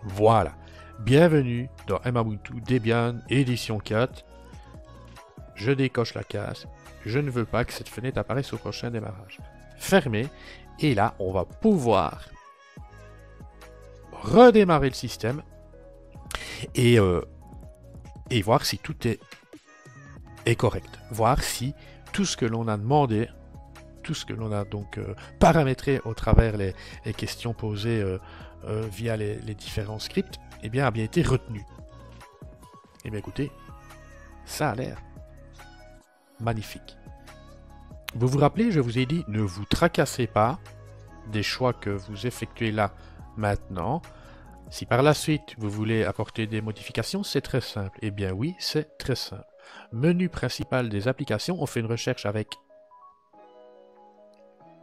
Voilà. 0.04 0.54
Bienvenue 0.98 1.68
dans 1.86 2.00
Mbuntu 2.04 2.60
Debian 2.60 3.20
édition 3.28 3.78
4. 3.78 4.24
Je 5.54 5.72
décoche 5.72 6.14
la 6.14 6.24
case. 6.24 6.66
Je 7.04 7.18
ne 7.18 7.30
veux 7.30 7.44
pas 7.44 7.64
que 7.64 7.72
cette 7.72 7.88
fenêtre 7.88 8.18
apparaisse 8.18 8.52
au 8.52 8.58
prochain 8.58 8.90
démarrage. 8.90 9.38
Fermé. 9.76 10.28
Et 10.80 10.94
là, 10.94 11.14
on 11.18 11.32
va 11.32 11.44
pouvoir 11.44 12.28
redémarrer 14.22 14.88
le 14.88 14.94
système 14.94 15.42
et, 16.74 16.98
euh, 16.98 17.20
voir 18.44 18.64
si 18.64 18.78
tout 18.78 18.96
est, 19.06 19.20
correct. 20.56 20.98
Voir 21.10 21.42
si 21.42 21.74
tout 22.12 22.24
ce 22.24 22.36
que 22.36 22.46
l'on 22.46 22.68
a 22.68 22.76
demandé, 22.76 23.28
tout 24.02 24.14
ce 24.14 24.24
que 24.24 24.32
l'on 24.32 24.52
a 24.52 24.64
donc 24.64 24.98
euh, 24.98 25.14
paramétré 25.38 26.00
au 26.04 26.14
travers 26.14 26.56
les, 26.56 26.74
questions 27.16 27.52
posées 27.52 28.02
euh, 28.02 28.86
via 28.90 29.16
les, 29.16 29.54
différents 29.54 29.98
scripts, 29.98 30.38
eh 30.62 30.68
bien, 30.68 30.86
a 30.86 30.90
bien 30.90 31.04
été 31.04 31.22
retenu. 31.22 31.64
Eh 33.04 33.10
bien, 33.10 33.18
écoutez, 33.18 33.50
ça 34.44 34.70
a 34.70 34.74
l'air 34.74 34.98
magnifique. 36.40 36.96
Vous 38.14 38.28
vous 38.28 38.38
rappelez, 38.38 38.70
je 38.70 38.80
vous 38.80 38.98
ai 38.98 39.06
dit, 39.06 39.24
ne 39.28 39.40
vous 39.40 39.64
tracassez 39.64 40.26
pas 40.26 40.58
des 41.30 41.42
choix 41.42 41.72
que 41.72 41.90
vous 41.90 42.26
effectuez 42.26 42.70
là, 42.70 42.92
maintenant. 43.36 44.02
Si 44.70 44.86
par 44.86 45.02
la 45.02 45.14
suite 45.14 45.54
vous 45.58 45.70
voulez 45.70 46.04
apporter 46.04 46.46
des 46.46 46.60
modifications, 46.60 47.22
c'est 47.22 47.40
très 47.40 47.60
simple. 47.60 47.98
Eh 48.02 48.10
bien 48.10 48.32
oui, 48.32 48.54
c'est 48.58 48.98
très 48.98 49.16
simple. 49.16 49.44
Menu 49.92 50.28
principal 50.28 50.88
des 50.88 51.08
applications, 51.08 51.56
on 51.60 51.66
fait 51.66 51.80
une 51.80 51.86
recherche 51.86 52.26
avec 52.26 52.48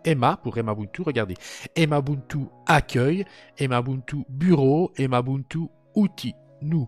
Emma 0.05 0.37
pour 0.41 0.57
Emma 0.57 0.73
Ubuntu. 0.73 1.01
Regardez, 1.01 1.35
Emma 1.75 1.99
Ubuntu 1.99 2.47
accueil, 2.65 3.25
Emma 3.57 3.79
Ubuntu 3.79 4.25
bureau, 4.29 4.91
Emma 4.97 5.19
Ubuntu 5.19 5.69
outils. 5.95 6.35
Nous, 6.61 6.87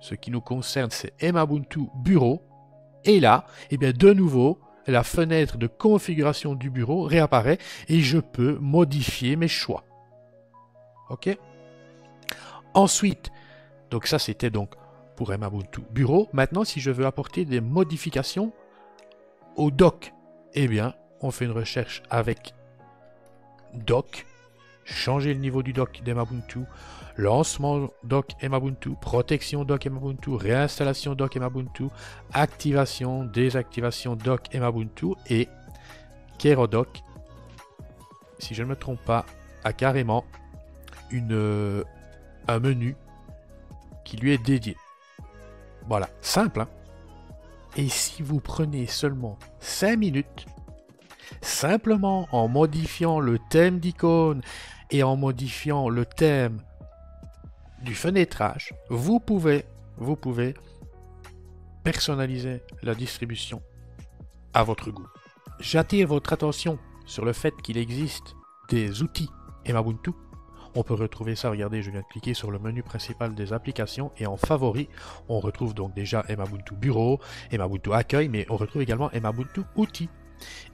ce 0.00 0.14
qui 0.14 0.30
nous 0.30 0.40
concerne, 0.40 0.90
c'est 0.90 1.12
Emma 1.20 1.44
Ubuntu 1.44 1.88
bureau. 1.96 2.42
Et 3.04 3.20
là, 3.20 3.46
eh 3.70 3.76
bien, 3.76 3.92
de 3.92 4.12
nouveau, 4.12 4.60
la 4.86 5.02
fenêtre 5.02 5.58
de 5.58 5.66
configuration 5.66 6.54
du 6.54 6.70
bureau 6.70 7.02
réapparaît 7.02 7.58
et 7.88 8.00
je 8.00 8.18
peux 8.18 8.58
modifier 8.58 9.36
mes 9.36 9.48
choix. 9.48 9.84
OK. 11.10 11.36
Ensuite, 12.74 13.30
donc 13.90 14.06
ça 14.06 14.18
c'était 14.18 14.50
donc 14.50 14.74
pour 15.16 15.32
Emma 15.32 15.48
Ubuntu 15.48 15.82
bureau. 15.90 16.28
Maintenant, 16.32 16.64
si 16.64 16.80
je 16.80 16.90
veux 16.90 17.06
apporter 17.06 17.44
des 17.44 17.60
modifications 17.60 18.52
au 19.56 19.70
doc, 19.70 20.12
eh 20.54 20.68
bien, 20.68 20.94
on 21.20 21.30
fait 21.30 21.44
une 21.44 21.52
recherche 21.52 22.02
avec 22.10 22.54
doc, 23.74 24.26
changer 24.84 25.34
le 25.34 25.40
niveau 25.40 25.62
du 25.62 25.72
doc 25.72 26.02
d'Emabuntu, 26.02 26.60
lancement 27.16 27.88
doc 28.04 28.32
Emabuntu, 28.40 28.90
protection 29.00 29.64
doc 29.64 29.86
Emabuntu, 29.86 30.30
réinstallation 30.34 31.14
doc 31.14 31.36
Emabuntu, 31.36 31.84
activation, 32.32 33.24
désactivation 33.24 34.16
doc 34.16 34.54
Emabuntu 34.54 35.14
et 35.28 35.48
Kerodoc, 36.38 37.02
si 38.38 38.54
je 38.54 38.62
ne 38.62 38.68
me 38.68 38.76
trompe 38.76 39.00
pas, 39.04 39.24
a 39.62 39.72
carrément 39.72 40.24
une, 41.12 41.84
un 42.48 42.58
menu 42.58 42.96
qui 44.04 44.16
lui 44.16 44.32
est 44.32 44.44
dédié. 44.44 44.76
Voilà, 45.86 46.08
simple. 46.20 46.62
Hein 46.62 46.68
et 47.76 47.88
si 47.88 48.22
vous 48.22 48.40
prenez 48.40 48.86
seulement 48.86 49.38
5 49.60 49.96
minutes, 49.96 50.46
simplement 51.40 52.28
en 52.32 52.48
modifiant 52.48 53.18
le 53.18 53.38
thème 53.50 53.78
d'icône 53.78 54.42
et 54.90 55.02
en 55.02 55.16
modifiant 55.16 55.88
le 55.88 56.04
thème 56.04 56.60
du 57.82 57.94
fenêtrage, 57.94 58.74
vous 58.90 59.20
pouvez, 59.20 59.64
vous 59.96 60.16
pouvez 60.16 60.54
personnaliser 61.82 62.62
la 62.82 62.94
distribution 62.94 63.62
à 64.52 64.64
votre 64.64 64.90
goût. 64.90 65.08
J'attire 65.58 66.08
votre 66.08 66.32
attention 66.32 66.78
sur 67.06 67.24
le 67.24 67.32
fait 67.32 67.54
qu'il 67.62 67.78
existe 67.78 68.34
des 68.68 69.02
outils 69.02 69.30
Emabuntu. 69.64 70.10
On 70.74 70.82
peut 70.82 70.94
retrouver 70.94 71.36
ça, 71.36 71.50
regardez, 71.50 71.82
je 71.82 71.90
viens 71.90 72.00
de 72.00 72.06
cliquer 72.06 72.34
sur 72.34 72.50
le 72.50 72.58
menu 72.58 72.82
principal 72.82 73.34
des 73.34 73.52
applications 73.52 74.10
et 74.16 74.26
en 74.26 74.36
favori, 74.36 74.88
on 75.28 75.40
retrouve 75.40 75.74
donc 75.74 75.94
déjà 75.94 76.24
Emabuntu 76.28 76.74
Bureau, 76.74 77.20
Emabuntu 77.50 77.92
Accueil, 77.92 78.28
mais 78.28 78.46
on 78.48 78.56
retrouve 78.56 78.82
également 78.82 79.10
Emabuntu 79.10 79.62
Outils. 79.76 80.08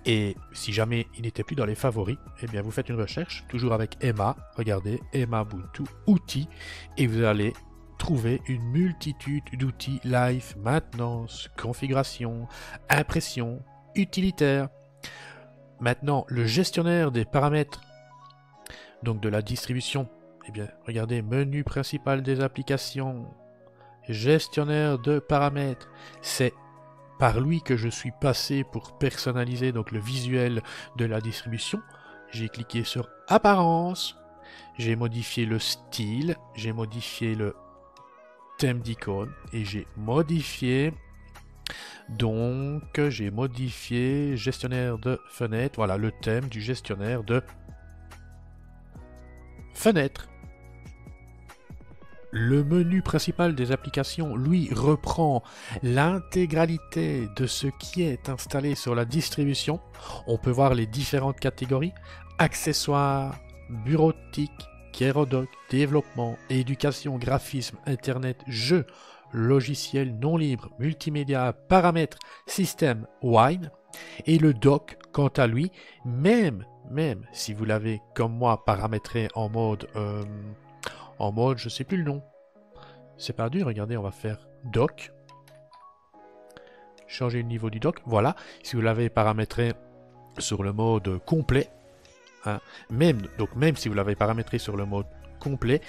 Et 0.07 0.37
si 0.53 0.73
jamais 0.73 1.07
il 1.17 1.23
n'était 1.23 1.43
plus 1.43 1.57
dans 1.57 1.67
les 1.67 1.75
favoris, 1.75 2.17
eh 2.43 2.47
bien 2.47 2.63
vous 2.63 2.71
faites 2.71 2.89
une 2.89 3.01
recherche, 3.01 3.45
toujours 3.49 3.73
avec 3.73 3.97
Emma, 4.01 4.37
regardez, 4.57 5.01
Emma 5.13 5.43
Ubuntu 5.43 5.83
outils, 6.07 6.49
et 6.97 7.07
vous 7.07 7.25
allez 7.25 7.53
trouver 7.99 8.41
une 8.47 8.63
multitude 8.63 9.45
d'outils 9.55 10.01
live, 10.05 10.55
maintenance, 10.59 11.51
configuration, 11.61 12.47
impression, 12.89 13.63
utilitaire. 13.97 14.69
Maintenant, 15.81 16.25
le 16.29 16.47
gestionnaire 16.47 17.11
des 17.11 17.25
paramètres, 17.25 17.81
donc 19.03 19.21
de 19.21 19.29
la 19.29 19.43
distribution, 19.43 20.09
eh 20.47 20.51
bien, 20.51 20.69
regardez, 20.87 21.23
menu 21.23 21.65
principal 21.65 22.23
des 22.23 22.41
applications, 22.41 23.27
gestionnaire 24.09 24.99
de 24.99 25.19
paramètres, 25.19 25.89
c'est 26.23 26.55
par 27.19 27.41
lui 27.41 27.61
que 27.63 27.77
je 27.77 27.89
suis 27.89 28.13
passé 28.21 28.65
pour 28.65 28.97
personnaliser 28.99 29.73
donc 29.73 29.91
le 29.91 29.99
visuel 29.99 30.63
de 30.97 31.05
la 31.05 31.21
distribution. 31.21 31.81
J'ai 32.31 32.49
cliqué 32.49 32.85
sur 32.85 33.09
apparence, 33.27 34.17
j'ai 34.79 34.97
modifié 34.97 35.45
le 35.45 35.59
style, 35.59 36.37
j'ai 36.55 36.73
modifié 36.73 37.35
le 37.35 37.55
thème 38.59 38.81
d'icône. 38.81 39.33
Et 39.53 39.65
j'ai 39.65 39.87
modifié 39.97 40.93
donc 42.09 42.99
j'ai 43.11 43.31
modifié 43.31 44.37
gestionnaire 44.37 44.99
de 44.99 45.21
fenêtre, 45.29 45.75
voilà 45.77 45.99
le 45.99 46.11
thème 46.11 46.49
du 46.49 46.63
gestionnaire 46.63 47.23
de 47.23 47.43
fenêtre. 49.79 50.29
Le 52.31 52.63
menu 52.63 53.01
principal 53.01 53.55
des 53.55 53.73
applications, 53.73 54.37
lui, 54.37 54.69
reprend 54.75 55.43
l'intégralité 55.83 57.27
de 57.37 57.47
ce 57.47 57.69
qui 57.79 58.03
est 58.03 58.29
installé 58.29 58.75
sur 58.75 58.95
la 58.95 59.07
distribution. 59.07 59.81
On 60.27 60.37
peut 60.37 60.51
voir 60.51 60.75
les 60.75 60.87
différentes 60.87 61.41
catégories, 61.41 61.95
accessoires, 62.39 63.39
bureautique, 63.87 64.51
Kerodoc, 64.93 65.49
développement, 65.71 66.37
éducation, 66.51 67.19
graphisme, 67.19 67.79
internet, 67.87 68.41
jeux, 68.49 68.85
logiciel 69.33 70.19
non 70.19 70.37
libre, 70.37 70.71
multimédia, 70.81 71.53
paramètres, 71.53 72.19
système, 72.47 73.07
wine. 73.23 73.71
Et 74.27 74.39
le 74.39 74.53
doc, 74.53 74.99
quant 75.13 75.29
à 75.29 75.47
lui, 75.47 75.71
même, 76.05 76.65
même 76.91 77.25
si 77.33 77.55
vous 77.55 77.65
l'avez 77.65 78.01
comme 78.15 78.33
moi 78.33 78.65
paramétré 78.65 79.29
en 79.35 79.49
mode, 79.49 79.89
euh, 79.97 80.25
en 81.19 81.33
mode, 81.33 81.59
je 81.59 81.69
sais 81.69 81.85
plus 81.85 81.99
le 81.99 82.05
nom. 82.05 82.23
C'est 83.17 83.35
pas 83.35 83.51
dur, 83.51 83.67
regardez, 83.67 83.97
on 83.97 84.03
va 84.03 84.11
faire 84.11 84.49
doc. 84.65 85.13
Changer 87.07 87.39
le 87.43 87.49
niveau 87.49 87.71
du 87.71 87.81
doc, 87.81 88.01
voilà. 88.07 88.37
Si 88.63 88.77
vous 88.77 88.83
l'avez 88.83 89.09
paramétré 89.09 89.73
sur 90.39 90.63
le 90.63 90.73
mode 90.73 91.21
complet, 91.25 91.69
hein, 92.45 92.61
même, 92.91 93.23
donc 93.39 93.55
même 93.57 93.77
si 93.77 93.89
vous 93.89 93.95
l'avez 93.95 94.15
paramétré 94.15 94.59
sur 94.59 94.77
le 94.77 94.85
mode 94.85 95.07
complet, 95.41 95.81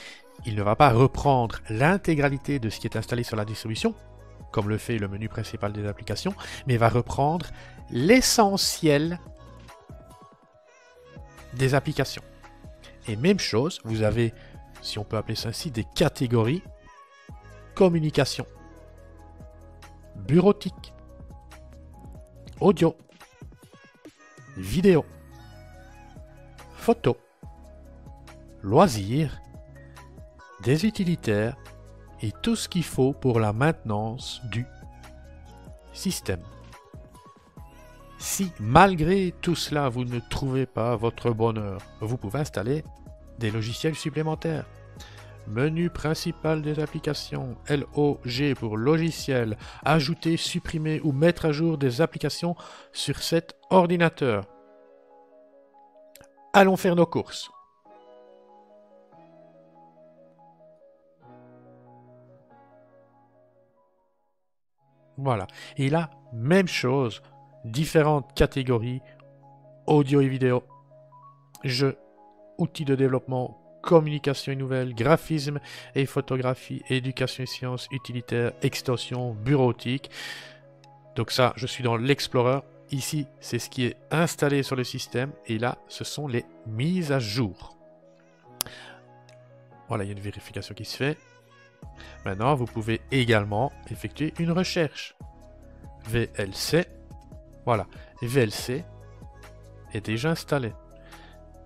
il 0.46 0.56
ne 0.56 0.63
va 0.63 0.75
pas 0.75 0.91
reprendre 0.91 1.60
l'intégralité 1.70 2.60
de 2.60 2.70
ce 2.70 2.79
qui 2.79 2.88
est 2.88 2.96
installé 2.96 3.24
sur 3.24 3.36
la 3.36 3.46
distribution, 3.46 3.94
comme 4.51 4.70
le 4.70 4.77
fait 4.77 4.98
le 4.98 5.08
menu 5.08 5.27
principal 5.27 5.74
des 5.74 5.86
applications, 5.86 6.34
mais 6.68 6.77
va 6.77 6.89
reprendre 6.89 7.48
l'essentiel 7.91 9.20
des 11.53 11.75
applications. 11.75 12.24
Et 13.08 13.15
même 13.15 13.39
chose, 13.39 13.79
vous 13.84 14.03
avez, 14.03 14.34
si 14.82 15.00
on 15.00 15.03
peut 15.03 15.18
appeler 15.18 15.36
ça 15.36 15.50
ainsi, 15.50 15.72
des 15.72 15.86
catégories 15.96 16.62
communication, 17.79 18.46
bureautique, 20.18 20.94
audio, 22.60 22.94
vidéo, 24.58 25.06
photo, 26.75 27.15
loisirs, 28.62 29.39
des 30.62 30.86
utilitaires 30.86 31.56
et 32.22 32.34
tout 32.44 32.58
ce 32.58 32.68
qu'il 32.68 32.84
faut 32.84 33.13
pour 33.13 33.39
la 33.39 33.53
maintenance 33.53 34.41
du 34.51 34.65
système. 35.94 36.44
Si 38.19 38.51
malgré 38.59 39.33
tout 39.41 39.55
cela 39.55 39.88
vous 39.88 40.03
ne 40.03 40.19
trouvez 40.19 40.65
pas 40.65 40.97
votre 40.97 41.31
bonheur, 41.31 41.81
vous 42.01 42.17
pouvez 42.17 42.39
installer 42.39 42.83
des 43.39 43.49
logiciels 43.49 43.95
supplémentaires. 43.95 44.65
Menu 45.47 45.89
principal 45.89 46.61
des 46.61 46.79
applications, 46.79 47.55
LOG 47.69 48.55
pour 48.55 48.75
logiciel, 48.75 49.57
ajouter, 49.85 50.35
supprimer 50.35 50.99
ou 51.01 51.13
mettre 51.13 51.45
à 51.45 51.53
jour 51.53 51.77
des 51.77 52.01
applications 52.01 52.55
sur 52.91 53.23
cet 53.23 53.55
ordinateur. 53.69 54.45
Allons 56.51 56.75
faire 56.75 56.97
nos 56.97 57.05
courses. 57.05 57.49
Voilà. 65.17 65.47
Et 65.77 65.89
là, 65.89 66.09
même 66.33 66.67
chose, 66.67 67.21
différentes 67.66 68.34
catégories, 68.34 69.01
audio 69.86 70.22
et 70.22 70.28
vidéo, 70.28 70.63
jeux, 71.63 71.98
outils 72.58 72.86
de 72.86 72.96
développement, 72.96 73.60
communication 73.82 74.51
et 74.51 74.56
nouvelles, 74.56 74.94
graphisme 74.94 75.60
et 75.96 76.06
photographie, 76.06 76.84
éducation 76.89 77.44
et 77.44 77.48
sciences, 77.48 77.88
utilitaires, 77.92 78.51
extension, 78.62 79.34
bureautique. 79.34 80.10
Donc 81.16 81.32
ça, 81.32 81.54
je 81.56 81.68
suis 81.68 81.84
dans 81.84 81.98
l'Explorer. 81.98 82.60
Ici, 82.92 83.28
c'est 83.39 83.60
ce 83.60 83.70
qui 83.70 83.86
est 83.86 83.98
installé 84.12 84.63
sur 84.63 84.75
le 84.75 84.84
système. 84.84 85.32
Et 85.46 85.58
là, 85.58 85.78
ce 85.88 86.04
sont 86.04 86.28
les 86.28 86.46
mises 86.68 87.12
à 87.12 87.20
jour. 87.20 87.78
Voilà, 89.88 90.04
il 90.04 90.08
y 90.08 90.10
a 90.12 90.13
une 90.13 90.20
vérification 90.20 90.75
qui 90.75 90.86
se 90.86 90.98
fait. 90.98 91.18
Maintenant, 92.25 92.54
vous 92.56 92.66
pouvez 92.66 93.01
également 93.12 93.72
effectuer 93.89 94.34
une 94.39 94.51
recherche. 94.51 95.16
VLC. 96.06 96.99
Voilà, 97.66 97.88
VLC 98.22 98.84
est 99.94 100.06
déjà 100.06 100.32
installé. 100.32 100.74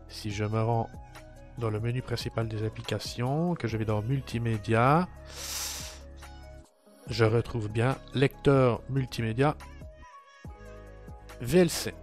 Si 0.08 0.32
je 0.32 0.44
me 0.44 0.62
rends 0.62 0.90
dans 1.58 1.70
le 1.70 1.80
menu 1.80 2.02
principal 2.02 2.48
des 2.48 2.64
applications, 2.64 3.56
que 3.56 3.68
je 3.68 3.78
vais 3.78 3.86
dans 3.86 4.02
multimédia, 4.02 5.08
je 7.10 7.26
retrouve 7.26 7.70
bien 7.70 7.98
lecteur 8.14 8.82
multimédia 8.90 9.56
VLC. 11.42 11.94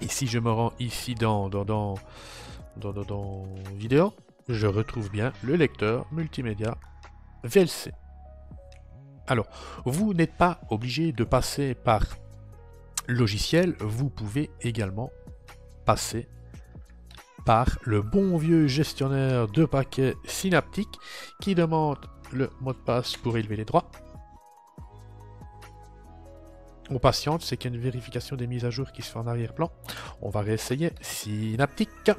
Et 0.00 0.08
si 0.08 0.26
je 0.26 0.38
me 0.38 0.50
rends 0.50 0.72
ici 0.78 1.14
dans, 1.14 1.48
dans, 1.48 1.64
dans, 1.64 1.94
dans, 2.76 2.92
dans 2.92 3.44
vidéo, 3.76 4.14
je 4.48 4.66
retrouve 4.66 5.10
bien 5.10 5.32
le 5.42 5.56
lecteur 5.56 6.06
multimédia 6.12 6.76
VLC. 7.44 7.92
Alors, 9.26 9.46
vous 9.84 10.14
n'êtes 10.14 10.36
pas 10.36 10.60
obligé 10.70 11.12
de 11.12 11.24
passer 11.24 11.74
par 11.74 12.02
logiciel, 13.06 13.74
vous 13.80 14.10
pouvez 14.10 14.50
également 14.60 15.10
passer 15.84 16.28
par 17.44 17.78
le 17.82 18.02
bon 18.02 18.36
vieux 18.36 18.66
gestionnaire 18.66 19.48
de 19.48 19.64
paquets 19.64 20.14
synaptique 20.24 20.98
qui 21.40 21.54
demande 21.54 21.98
le 22.32 22.50
mot 22.60 22.72
de 22.72 22.78
passe 22.78 23.16
pour 23.16 23.36
élever 23.36 23.56
les 23.56 23.64
droits. 23.64 23.90
On 26.90 26.98
patiente, 26.98 27.42
c'est 27.42 27.56
qu'il 27.56 27.70
y 27.70 27.74
a 27.74 27.76
une 27.76 27.82
vérification 27.82 28.36
des 28.36 28.46
mises 28.46 28.64
à 28.64 28.70
jour 28.70 28.92
qui 28.92 29.02
se 29.02 29.10
fait 29.12 29.18
en 29.18 29.26
arrière-plan. 29.26 29.70
On 30.20 30.30
va 30.30 30.40
réessayer 30.40 30.92
synaptique. 31.00 32.10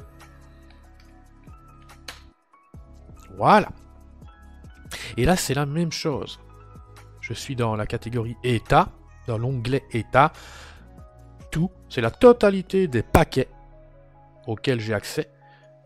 Voilà. 3.36 3.68
Et 5.16 5.24
là, 5.24 5.36
c'est 5.36 5.54
la 5.54 5.66
même 5.66 5.92
chose. 5.92 6.40
Je 7.20 7.34
suis 7.34 7.56
dans 7.56 7.76
la 7.76 7.86
catégorie 7.86 8.36
État, 8.42 8.88
dans 9.26 9.38
l'onglet 9.38 9.84
État. 9.92 10.32
C'est 11.88 12.00
la 12.00 12.10
totalité 12.10 12.88
des 12.88 13.02
paquets 13.02 13.48
auxquels 14.46 14.80
j'ai 14.80 14.94
accès. 14.94 15.28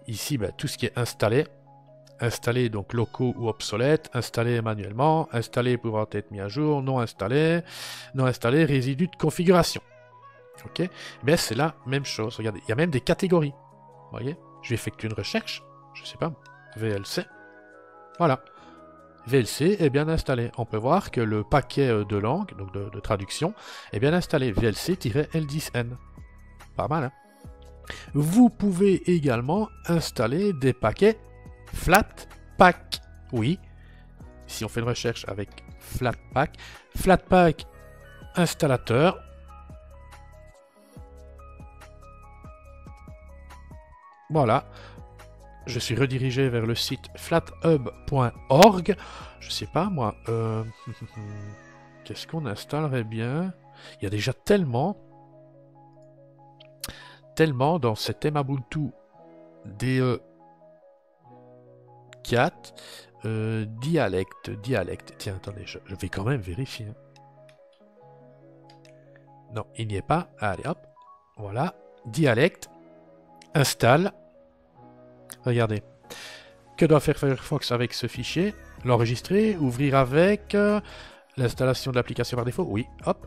Ici, 0.07 0.39
ben, 0.39 0.53
tout 0.57 0.69
ce 0.69 0.79
qui 0.79 0.87
est 0.87 0.99
installé. 0.99 1.47
Installé 2.21 2.69
donc 2.69 2.95
locaux 2.95 3.33
ou 3.39 3.49
obsolètes, 3.49 4.11
installé 4.13 4.61
manuellement, 4.61 5.29
installé 5.33 5.77
pouvant 5.77 6.07
être 6.11 6.33
mis 6.33 6.41
à 6.41 6.49
jour, 6.49 6.83
non 6.83 6.99
installé, 6.99 7.61
non 8.15 8.27
installé, 8.27 8.65
résidus 8.65 9.07
de 9.07 9.17
configuration. 9.17 9.81
Ok? 10.65 10.89
Mais 11.23 11.37
c'est 11.37 11.55
la 11.55 11.77
même 11.87 12.05
chose. 12.05 12.37
Regardez, 12.37 12.61
il 12.67 12.69
y 12.69 12.73
a 12.73 12.75
même 12.75 12.91
des 12.91 13.01
catégories. 13.01 13.53
Vous 13.53 14.19
voyez? 14.19 14.37
Je 14.63 14.71
vais 14.71 14.75
effectuer 14.75 15.09
une 15.09 15.15
recherche. 15.15 15.63
Je 15.95 16.05
sais 16.05 16.19
pas. 16.19 16.33
VLC. 16.77 17.25
Voilà. 18.19 18.41
VLC 19.27 19.77
est 19.81 19.91
bien 19.91 20.09
installé. 20.09 20.51
On 20.57 20.65
peut 20.65 20.77
voir 20.77 21.11
que 21.11 21.21
le 21.21 21.45
paquet 21.45 21.89
euh, 21.89 22.05
de 22.05 22.17
langue, 22.17 22.57
donc 22.57 22.73
de, 22.73 23.01
traduction, 23.01 23.55
est 23.93 24.01
bien 24.01 24.15
installé. 24.15 24.53
VLC-L10N. 24.53 25.91
Pas 26.77 26.89
mal, 26.89 27.05
hein 27.05 27.13
Vous 28.15 28.49
pouvez 28.49 29.03
également 29.11 29.69
installer 29.87 30.53
des 30.53 30.73
paquets 30.73 31.19
Flatpak. 31.75 33.01
Oui, 33.33 33.59
si 34.47 34.65
on 34.65 34.69
fait 34.69 34.81
une 34.81 34.87
recherche 34.89 35.25
avec 35.29 35.51
Flatpak, 35.79 36.57
Flatpak 36.97 37.67
installateur, 38.37 39.19
Voilà, 44.31 44.67
je 45.69 45.79
suis 45.79 45.95
redirigé 45.95 46.49
vers 46.49 46.67
le 46.67 46.75
site 46.75 47.09
flathub.org. 47.17 48.97
Je 49.41 49.51
sais 49.51 49.67
pas 49.67 49.91
moi, 49.91 50.17
euh, 50.29 50.65
qu'est-ce 52.05 52.27
qu'on 52.27 52.47
installerait 52.47 53.05
bien? 53.05 53.53
Il 54.01 54.05
y 54.05 54.07
a 54.07 54.11
déjà 54.11 54.33
tellement, 54.33 54.97
tellement 57.37 57.79
dans 57.79 57.95
cet 57.95 58.25
Ubuntu 58.25 58.91
DE 59.65 60.21
4 62.25 62.75
euh, 63.25 63.67
dialecte, 63.81 64.51
dialecte. 64.51 65.15
Tiens, 65.19 65.37
attendez, 65.37 65.67
je, 65.67 65.79
vais 65.95 66.09
quand 66.09 66.25
même 66.25 66.41
vérifier. 66.41 66.87
Hein. 66.87 66.95
Non, 69.55 69.67
il 69.77 69.89
n'y 69.89 69.97
est 69.97 70.03
pas. 70.03 70.31
Allez, 70.39 70.67
hop. 70.67 70.79
Voilà. 71.37 71.75
Dialecte. 72.07 72.71
Installe. 73.55 74.13
Regardez. 75.45 75.83
Que 76.77 76.87
doit 76.87 77.01
faire 77.01 77.19
Firefox 77.19 77.73
avec 77.73 77.93
ce 77.93 78.07
fichier? 78.07 78.55
L'enregistrer, 78.85 79.57
ouvrir 79.57 79.97
avec, 79.97 80.55
euh, 80.55 80.81
l'installation 81.37 81.91
de 81.91 81.97
l'application 81.97 82.37
par 82.37 82.45
défaut? 82.45 82.67
Oui, 82.69 82.87
hop. 83.07 83.27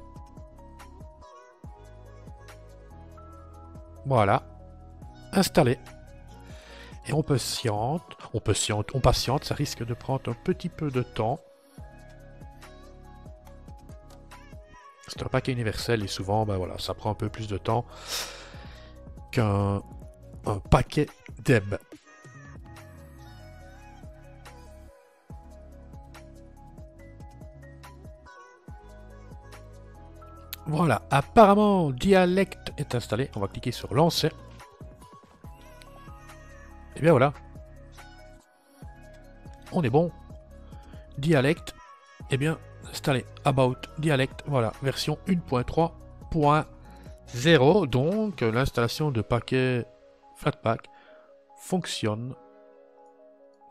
Voilà. 4.06 4.44
Installé. 5.34 5.78
Et 7.08 7.14
on 7.14 7.24
patiente, 7.24 8.16
on 8.34 8.40
patiente, 8.40 8.92
on 8.94 9.00
patiente, 9.00 9.44
ça 9.44 9.56
risque 9.56 9.86
de 9.86 9.94
prendre 9.94 10.30
un 10.30 10.34
petit 10.34 10.70
peu 10.70 10.92
de 10.92 11.02
temps. 11.02 11.40
C'est 15.08 15.24
un 15.24 15.28
paquet 15.28 15.52
universel 15.52 16.04
et 16.04 16.08
souvent, 16.08 16.46
ben 16.46 16.58
voilà, 16.58 16.78
ça 16.78 16.94
prend 16.94 17.12
un 17.12 17.16
peu 17.16 17.28
plus 17.28 17.48
de 17.48 17.58
temps 17.58 17.86
qu'un 19.32 19.82
paquet 20.70 21.08
d'EB. 21.44 21.76
Voilà, 30.68 31.02
apparemment, 31.10 31.90
Dialect 31.92 32.74
est 32.78 32.94
installé. 32.96 33.30
On 33.36 33.40
va 33.40 33.48
cliquer 33.48 33.72
sur 33.72 33.94
Lancer. 33.94 34.32
Et 36.96 37.02
bien 37.02 37.12
voilà. 37.12 37.34
On 39.72 39.84
est 39.84 39.90
bon. 39.90 40.12
Dialect, 41.18 41.74
eh 42.30 42.38
bien, 42.38 42.60
installé. 42.90 43.26
About 43.46 43.78
Dialect, 43.98 44.44
voilà, 44.48 44.74
version 44.82 45.18
1.3.0. 45.28 47.88
Donc, 47.88 48.42
l'installation 48.42 49.12
de 49.12 49.22
paquets 49.22 49.86
Flatpak 50.38 50.88
fonctionne. 51.58 52.36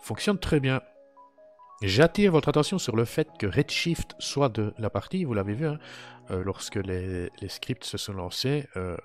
Fonctionne 0.01 0.39
très 0.39 0.61
bien. 0.61 0.81
J'attire 1.83 2.33
votre 2.33 2.51
attention 2.51 2.79
sur 2.79 2.95
le 2.95 3.07
fait 3.07 3.29
que 3.39 3.47
Redshift 3.47 4.15
soit 4.19 4.51
de 4.51 4.75
la 4.79 4.91
partie, 4.91 5.25
vous 5.25 5.33
l'avez 5.33 5.55
vu, 5.55 5.67
hein, 5.67 5.79
euh, 6.31 6.43
lorsque 6.45 6.77
les, 6.77 7.31
scripts 7.49 7.85
se 7.85 7.97
sont 7.97 8.13
lancés, 8.13 8.69
euh, 8.77 8.99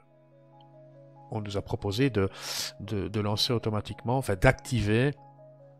on 1.31 1.39
nous 1.39 1.55
a 1.55 1.61
proposé 1.61 2.09
de, 2.09 2.29
de, 2.81 3.19
lancer 3.21 3.53
automatiquement, 3.53 4.17
enfin 4.17 4.35
d'activer, 4.35 5.11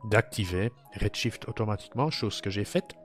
d'activer 0.09 0.71
Redshift 1.01 1.49
automatiquement, 1.49 2.09
chose 2.09 2.39
que 2.39 2.49
j'ai 2.49 2.63
faite. 2.63 2.95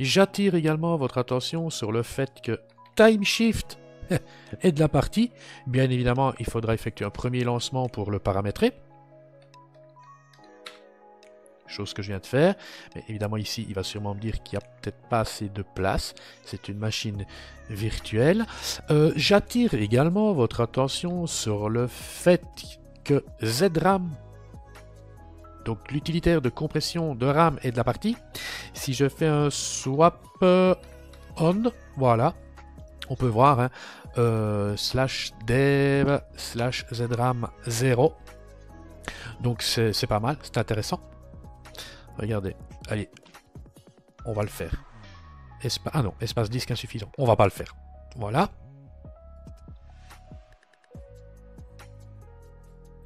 J'attire 0.00 0.54
également 0.54 0.96
votre 0.96 1.18
attention 1.18 1.68
sur 1.68 1.92
le 1.92 2.02
fait 2.02 2.40
que 2.42 2.62
TimeShift 2.96 3.78
est 4.62 4.72
de 4.72 4.80
la 4.80 4.88
partie. 4.88 5.32
Bien 5.66 5.90
évidemment, 5.90 6.32
il 6.38 6.46
faudra 6.46 6.72
effectuer 6.72 7.04
un 7.04 7.10
premier 7.10 7.44
lancement 7.44 7.90
pour 7.90 8.10
le 8.10 8.20
paramétrer 8.20 8.72
chose 11.68 11.92
que 11.94 12.02
je 12.02 12.08
viens 12.08 12.18
de 12.18 12.26
faire. 12.26 12.54
Mais 12.94 13.04
évidemment 13.08 13.36
ici, 13.36 13.66
il 13.68 13.74
va 13.74 13.82
sûrement 13.82 14.14
me 14.14 14.20
dire 14.20 14.42
qu'il 14.42 14.58
n'y 14.58 14.64
a 14.64 14.68
peut-être 14.80 15.08
pas 15.08 15.20
assez 15.20 15.48
de 15.48 15.62
place. 15.62 16.14
C'est 16.44 16.68
une 16.68 16.78
machine 16.78 17.26
virtuelle. 17.70 18.46
Euh, 18.90 19.12
j'attire 19.16 19.74
également 19.74 20.32
votre 20.32 20.60
attention 20.60 21.26
sur 21.26 21.68
le 21.68 21.86
fait 21.86 22.42
que 23.04 23.24
ZRAM, 23.44 24.10
donc 25.64 25.90
l'utilitaire 25.90 26.40
de 26.40 26.48
compression 26.48 27.14
de 27.14 27.26
RAM 27.26 27.58
est 27.62 27.72
de 27.72 27.76
la 27.76 27.84
partie. 27.84 28.16
Si 28.72 28.94
je 28.94 29.08
fais 29.08 29.26
un 29.26 29.50
swap 29.50 30.22
on, 31.38 31.62
voilà, 31.96 32.34
on 33.08 33.16
peut 33.16 33.26
voir 33.26 33.60
hein, 33.60 33.70
euh, 34.18 34.76
slash 34.76 35.32
dev 35.46 36.20
slash 36.36 36.86
zram 36.92 37.48
0. 37.66 38.14
Donc 39.40 39.62
c'est 39.62 40.06
pas 40.06 40.20
mal, 40.20 40.36
c'est 40.42 40.58
intéressant. 40.58 41.00
Regardez. 42.18 42.56
Allez. 42.88 43.08
On 44.24 44.32
va 44.32 44.42
le 44.42 44.48
faire. 44.48 44.82
ah 45.92 46.02
non, 46.02 46.14
espace 46.20 46.50
disque 46.50 46.70
insuffisant. 46.70 47.10
On 47.18 47.26
va 47.26 47.36
pas 47.36 47.44
le 47.44 47.50
faire. 47.50 47.74
Voilà. 48.16 48.50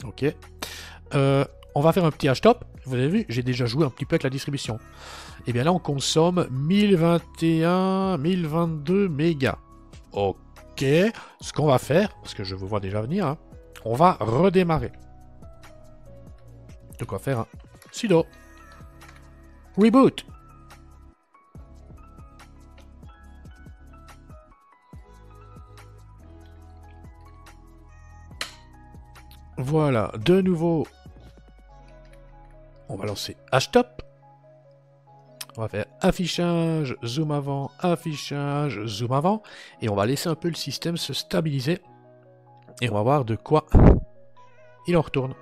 Ok. 0.04 0.24
Euh, 1.14 1.44
on 1.74 1.80
va 1.80 1.92
faire 1.92 2.04
un 2.04 2.10
petit 2.10 2.28
h-top. 2.28 2.64
Vous 2.84 2.94
avez 2.94 3.08
vu, 3.08 3.26
j'ai 3.28 3.42
déjà 3.42 3.66
joué 3.66 3.84
un 3.84 3.90
petit 3.90 4.06
peu 4.06 4.14
avec 4.14 4.22
la 4.22 4.30
distribution. 4.30 4.76
Et 5.40 5.50
eh 5.50 5.52
bien 5.52 5.64
là, 5.64 5.72
on 5.72 5.78
consomme 5.78 6.46
1021, 6.50 8.18
1022 8.18 9.08
mégas. 9.08 9.58
Ok. 10.12 10.84
Ce 11.40 11.52
qu'on 11.52 11.66
va 11.66 11.78
faire, 11.78 12.14
parce 12.16 12.34
que 12.34 12.44
je 12.44 12.54
vous 12.54 12.66
vois 12.66 12.80
déjà 12.80 13.00
venir, 13.02 13.26
hein, 13.26 13.38
on 13.84 13.94
va 13.94 14.16
redémarrer. 14.20 14.92
De 16.98 17.04
quoi 17.04 17.18
faire 17.18 17.40
un 17.40 17.46
sudo. 17.92 18.26
Reboot. 19.80 20.26
Voilà, 29.56 30.12
de 30.18 30.40
nouveau, 30.40 30.86
on 32.88 32.96
va 32.96 33.06
lancer 33.06 33.36
H-Top. 33.52 34.02
On 35.56 35.62
va 35.62 35.68
faire 35.68 35.86
affichage, 36.00 36.96
zoom 37.04 37.30
avant, 37.30 37.70
affichage, 37.78 38.84
zoom 38.84 39.12
avant. 39.12 39.42
Et 39.80 39.88
on 39.88 39.94
va 39.94 40.06
laisser 40.06 40.28
un 40.28 40.34
peu 40.34 40.48
le 40.48 40.54
système 40.54 40.96
se 40.96 41.14
stabiliser. 41.14 41.80
Et 42.82 42.90
on 42.90 42.94
va 42.94 43.02
voir 43.02 43.24
de 43.24 43.36
quoi 43.36 43.66
il 44.86 44.96
en 44.96 45.02
retourne. 45.02 45.34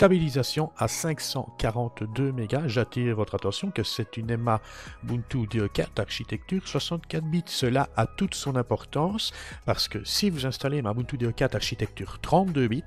Stabilisation 0.00 0.72
à 0.78 0.88
542 0.88 2.32
mégas. 2.32 2.62
J'attire 2.68 3.16
votre 3.16 3.34
attention 3.34 3.70
que 3.70 3.82
c'est 3.82 4.16
une 4.16 4.30
EMA 4.30 4.58
Ubuntu 5.04 5.40
DE4 5.40 6.00
architecture 6.00 6.66
64 6.66 7.22
bits. 7.26 7.42
Cela 7.44 7.90
a 7.96 8.06
toute 8.06 8.34
son 8.34 8.56
importance 8.56 9.30
parce 9.66 9.88
que 9.88 10.02
si 10.04 10.30
vous 10.30 10.46
installez 10.46 10.80
ma 10.80 10.92
Ubuntu 10.92 11.18
DE4 11.18 11.54
architecture 11.54 12.18
32 12.22 12.68
bits, 12.68 12.82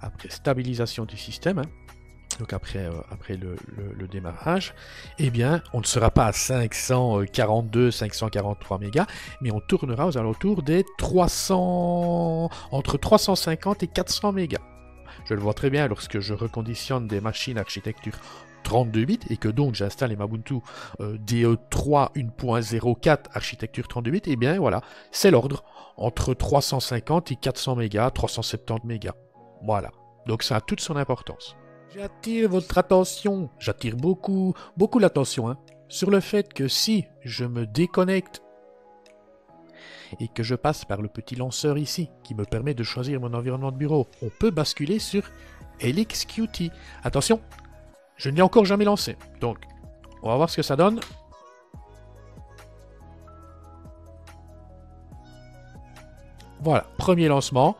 après 0.00 0.28
stabilisation 0.28 1.04
du 1.04 1.16
système, 1.16 1.60
hein, 1.60 1.70
donc 2.40 2.52
après, 2.52 2.80
euh, 2.80 3.00
après 3.12 3.36
le, 3.36 4.08
démarrage, 4.08 4.74
eh 5.20 5.30
bien, 5.30 5.62
on 5.72 5.78
ne 5.78 5.86
sera 5.86 6.10
pas 6.10 6.26
à 6.26 6.32
542, 6.32 7.92
543 7.92 8.78
mégas, 8.80 9.06
mais 9.40 9.52
on 9.52 9.60
tournera 9.60 10.08
aux 10.08 10.18
alentours 10.18 10.64
des 10.64 10.84
300, 10.98 12.50
entre 12.72 12.98
350 12.98 13.84
et 13.84 13.86
400 13.86 14.32
mégas. 14.32 14.75
Je 15.24 15.34
le 15.34 15.40
vois 15.40 15.54
très 15.54 15.70
bien 15.70 15.88
lorsque 15.88 16.20
je 16.20 16.34
reconditionne 16.34 17.06
des 17.06 17.20
machines 17.20 17.58
architecture 17.58 18.14
32 18.66 19.04
bits 19.04 19.20
et 19.30 19.36
que 19.36 19.48
donc 19.48 19.74
j'installe 19.74 20.10
les 20.10 20.16
Mabuntu 20.16 20.56
euh, 21.00 21.16
DE3 21.18 22.12
1.04 22.16 23.18
architecture 23.32 23.86
32 23.86 24.10
bits, 24.10 24.18
et 24.18 24.32
eh 24.32 24.36
bien 24.36 24.58
voilà, 24.58 24.82
c'est 25.12 25.30
l'ordre 25.30 25.64
entre 25.96 26.34
350 26.34 27.30
et 27.30 27.36
400 27.36 27.76
mégas, 27.76 28.10
370 28.10 28.86
mégas. 28.86 29.14
Voilà. 29.62 29.92
Donc 30.26 30.42
ça 30.42 30.56
a 30.56 30.60
toute 30.60 30.80
son 30.80 30.96
importance. 30.96 31.56
J'attire 31.94 32.50
votre 32.50 32.76
attention, 32.76 33.48
j'attire 33.60 33.96
beaucoup, 33.96 34.54
beaucoup 34.76 34.98
l'attention, 34.98 35.48
hein, 35.48 35.56
sur 35.88 36.10
le 36.10 36.18
fait 36.18 36.52
que 36.52 36.66
si 36.66 37.04
je 37.22 37.44
me 37.44 37.66
déconnecte 37.66 38.42
et 40.20 40.28
que 40.28 40.42
je 40.42 40.54
passe 40.54 40.84
par 40.84 41.00
le 41.00 41.08
petit 41.08 41.36
lanceur 41.36 41.78
ici, 41.78 42.08
qui 42.22 42.34
me 42.34 42.44
permet 42.44 42.74
de 42.74 42.82
choisir 42.82 43.20
mon 43.20 43.32
environnement 43.34 43.72
de 43.72 43.76
bureau, 43.76 44.06
on 44.22 44.28
peut 44.28 44.50
basculer 44.50 44.98
sur 44.98 45.22
LXQT. 45.82 46.70
Attention, 47.04 47.40
je 48.16 48.30
ne 48.30 48.36
l'ai 48.36 48.42
encore 48.42 48.64
jamais 48.64 48.84
lancé, 48.84 49.16
donc 49.40 49.58
on 50.22 50.28
va 50.28 50.36
voir 50.36 50.50
ce 50.50 50.56
que 50.56 50.62
ça 50.62 50.76
donne. 50.76 51.00
Voilà, 56.60 56.86
premier 56.96 57.28
lancement, 57.28 57.76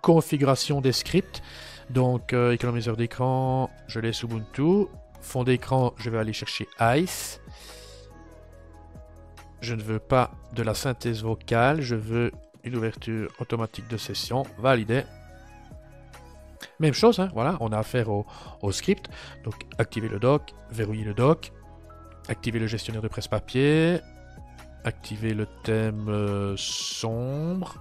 configuration 0.00 0.80
des 0.80 0.92
scripts, 0.92 1.42
donc 1.90 2.32
euh, 2.32 2.52
économiseur 2.52 2.96
d'écran, 2.96 3.70
je 3.86 4.00
laisse 4.00 4.22
Ubuntu, 4.22 4.86
fond 5.20 5.44
d'écran, 5.44 5.92
je 5.98 6.10
vais 6.10 6.18
aller 6.18 6.32
chercher 6.32 6.68
Ice, 6.96 7.40
je 9.64 9.74
ne 9.74 9.82
veux 9.82 9.98
pas 9.98 10.30
de 10.54 10.62
la 10.62 10.74
synthèse 10.74 11.22
vocale, 11.22 11.80
je 11.80 11.96
veux 11.96 12.30
une 12.62 12.76
ouverture 12.76 13.30
automatique 13.40 13.88
de 13.88 13.96
session, 13.96 14.44
validé. 14.58 15.02
Même 16.78 16.94
chose, 16.94 17.18
hein, 17.18 17.30
voilà, 17.34 17.56
on 17.60 17.72
a 17.72 17.78
affaire 17.78 18.08
au, 18.10 18.72
script. 18.72 19.08
Donc 19.42 19.54
activer 19.78 20.08
le 20.08 20.18
doc, 20.18 20.52
verrouiller 20.70 21.04
le 21.04 21.14
doc, 21.14 21.52
activer 22.28 22.58
le 22.58 22.66
gestionnaire 22.66 23.02
de 23.02 23.08
presse-papier, 23.08 23.98
activer 24.84 25.34
le 25.34 25.46
thème 25.62 26.08
euh, 26.08 26.54
sombre, 26.56 27.76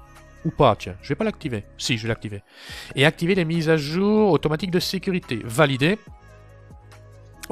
ou 0.46 0.52
pas, 0.52 0.76
tiens, 0.76 0.96
je 1.02 1.10
vais 1.10 1.16
pas 1.16 1.24
l'activer. 1.24 1.64
Si, 1.78 1.98
je 1.98 2.04
vais 2.04 2.10
l'activer. 2.10 2.44
Et 2.96 3.06
activer 3.06 3.36
les 3.36 3.46
mises 3.46 3.70
à 3.70 3.78
jour 3.78 4.32
automatiques 4.32 4.72
de 4.72 4.80
sécurité, 4.80 5.42
validé. 5.44 5.98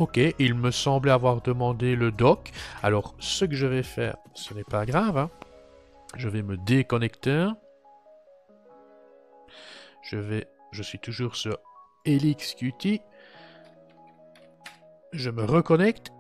Ok, 0.02 0.20
il 0.40 0.56
me 0.56 0.72
semblait 0.72 1.12
avoir 1.12 1.44
demandé 1.44 1.96
le 1.96 2.12
doc. 2.12 2.50
Alors, 2.82 3.14
ce 3.20 3.46
que 3.46 3.54
je 3.54 3.68
vais 3.68 3.84
faire, 3.84 4.18
ce 4.34 4.52
n'est 4.56 4.64
pas 4.64 4.84
grave. 4.84 5.16
Hein. 5.16 5.30
Je 6.18 6.28
vais 6.28 6.42
me 6.42 6.58
déconnecter. 6.58 7.50
Je 10.02 10.18
vais... 10.18 10.48
Je 10.72 10.82
suis 10.82 10.98
toujours 10.98 11.36
sur 11.36 11.56
LXQT. 12.08 13.02
Je 15.14 15.30
me 15.30 15.44
reconnecte. 15.44 16.12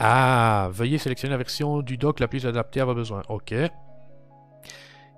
Ah, 0.00 0.68
veuillez 0.72 0.98
sélectionner 0.98 1.30
la 1.30 1.38
version 1.38 1.80
du 1.80 1.96
doc 1.96 2.18
la 2.18 2.26
plus 2.26 2.44
adaptée 2.44 2.80
à 2.80 2.86
vos 2.86 2.94
besoins. 2.96 3.22
Ok. 3.28 3.54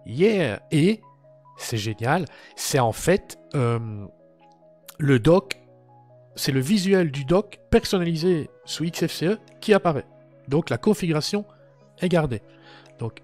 Yeah! 0.05 0.61
Et, 0.73 1.01
c'est 1.57 1.79
génial, 1.79 2.27
c'est 2.55 2.81
en 2.81 2.93
fait 2.93 3.39
euh, 3.55 4.07
le 4.99 5.19
doc 5.19 5.62
c'est 6.35 6.53
le 6.53 6.61
visuel 6.61 7.11
du 7.11 7.25
doc 7.25 7.61
personnalisé 7.71 8.51
sous 8.65 8.85
XFCE 8.85 9.39
qui 9.61 9.75
apparaît. 9.75 10.07
Donc 10.49 10.71
la 10.71 10.79
configuration 10.79 11.45
est 12.01 12.09
gardée. 12.09 12.43
Donc 12.99 13.23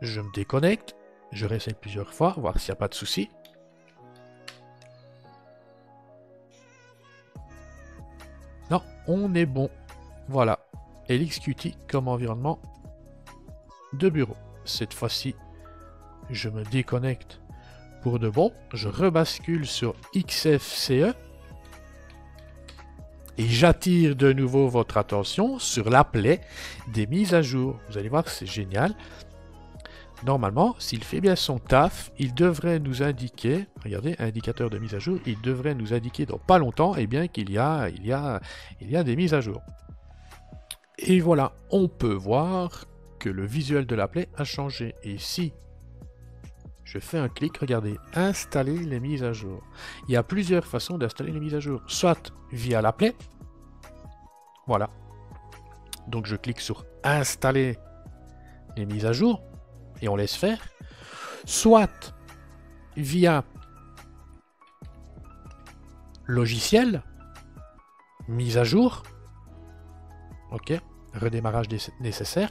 je 0.00 0.20
me 0.20 0.32
déconnecte, 0.32 0.96
je 1.32 1.46
réessaye 1.46 1.74
plusieurs 1.74 2.12
fois, 2.12 2.34
voir 2.36 2.58
s'il 2.58 2.72
n'y 2.72 2.76
a 2.76 2.80
pas 2.80 2.88
de 2.88 2.94
souci. 2.94 3.30
Non, 8.70 8.82
on 9.06 9.34
est 9.34 9.46
bon. 9.46 9.70
Voilà. 10.28 10.60
Et 11.08 11.18
l'XQT 11.18 11.76
comme 11.88 12.08
environnement 12.08 12.58
de 13.92 14.08
bureau. 14.08 14.36
Cette 14.64 14.94
fois-ci, 14.94 15.34
je 16.30 16.48
me 16.48 16.64
déconnecte 16.64 17.40
pour 18.02 18.18
de 18.18 18.28
bon. 18.28 18.52
Je 18.72 18.88
rebascule 18.88 19.66
sur 19.66 19.94
XFCE. 20.16 21.14
Et 23.38 23.46
j'attire 23.46 24.14
de 24.14 24.32
nouveau 24.32 24.68
votre 24.68 24.98
attention 24.98 25.58
sur 25.58 25.88
l'applet 25.88 26.40
des 26.92 27.06
mises 27.06 27.34
à 27.34 27.42
jour. 27.42 27.78
Vous 27.88 27.98
allez 27.98 28.08
voir, 28.08 28.28
c'est 28.28 28.46
génial. 28.46 28.94
Normalement, 30.24 30.76
s'il 30.78 31.02
fait 31.02 31.20
bien 31.20 31.34
son 31.34 31.58
taf, 31.58 32.12
il 32.18 32.32
devrait 32.34 32.78
nous 32.78 33.02
indiquer, 33.02 33.66
regardez, 33.82 34.14
indicateur 34.20 34.70
de 34.70 34.78
mise 34.78 34.94
à 34.94 35.00
jour, 35.00 35.18
il 35.26 35.40
devrait 35.40 35.74
nous 35.74 35.94
indiquer 35.94 36.26
dans 36.26 36.38
pas 36.38 36.58
longtemps 36.58 36.94
eh 36.96 37.08
bien, 37.08 37.26
qu'il 37.26 37.50
y, 37.50 37.58
a, 37.58 37.88
y, 37.88 38.12
a, 38.12 38.40
des 39.02 39.16
mises 39.16 39.34
à 39.34 39.40
jour. 39.40 39.60
Et 40.98 41.18
voilà, 41.18 41.52
on 41.70 41.88
peut 41.88 42.12
voir 42.12 42.84
que 43.18 43.28
le 43.28 43.44
visuel 43.44 43.86
de 43.86 43.96
l'applet 43.96 44.28
a 44.36 44.44
changé. 44.44 44.94
Et 45.02 45.18
si 45.18 45.52
je 46.84 46.98
fais 46.98 47.18
un 47.18 47.28
clic, 47.28 47.56
regardez, 47.58 47.98
installer 48.14 48.78
les 48.78 49.00
mises 49.00 49.22
à 49.22 49.32
jour. 49.32 49.62
Il 50.08 50.12
y 50.12 50.16
a 50.16 50.22
plusieurs 50.22 50.66
façons 50.66 50.98
d'installer 50.98 51.32
les 51.32 51.40
mises 51.40 51.54
à 51.54 51.60
jour. 51.60 51.80
Soit 51.86 52.32
via 52.50 52.82
l'applet, 52.82 53.14
voilà. 54.66 54.90
Donc 56.08 56.26
je 56.26 56.36
clique 56.36 56.60
sur 56.60 56.84
installer 57.04 57.78
les 58.76 58.86
mises 58.86 59.06
à 59.06 59.12
jour 59.12 59.42
et 60.00 60.08
on 60.08 60.16
laisse 60.16 60.34
faire. 60.34 60.58
Soit 61.44 62.14
via 62.96 63.44
logiciel, 66.26 67.02
mise 68.28 68.58
à 68.58 68.64
jour, 68.64 69.02
ok, 70.50 70.72
redémarrage 71.14 71.68
nécessaire, 72.00 72.50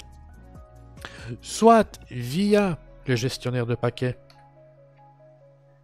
soit 1.41 2.00
via 2.10 2.78
gestionnaire 3.15 3.65
de 3.65 3.76
paquets 3.76 4.17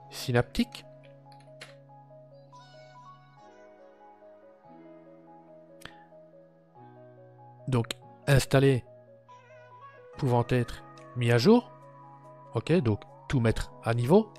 synaptique, 0.10 0.86
donc 7.68 7.88
installer 8.28 8.84
pouvant 10.18 10.46
être 10.50 10.84
mis 11.16 11.32
à 11.32 11.38
jour. 11.38 11.72
Ok, 12.56 12.72
donc 12.82 13.02
tout 13.28 13.40
mettre 13.40 13.72
à 13.84 13.94
niveau. 13.94 14.32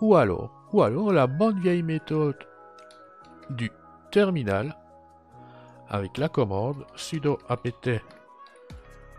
Ou 0.00 0.16
alors, 0.16 0.50
ou 0.72 0.82
alors 0.82 1.12
la 1.12 1.26
bonne 1.26 1.60
vieille 1.60 1.82
méthode 1.82 2.38
du 3.50 3.70
terminal 4.10 4.76
avec 5.88 6.18
la 6.18 6.28
commande 6.28 6.86
sudo 6.96 7.38
apt 7.48 7.90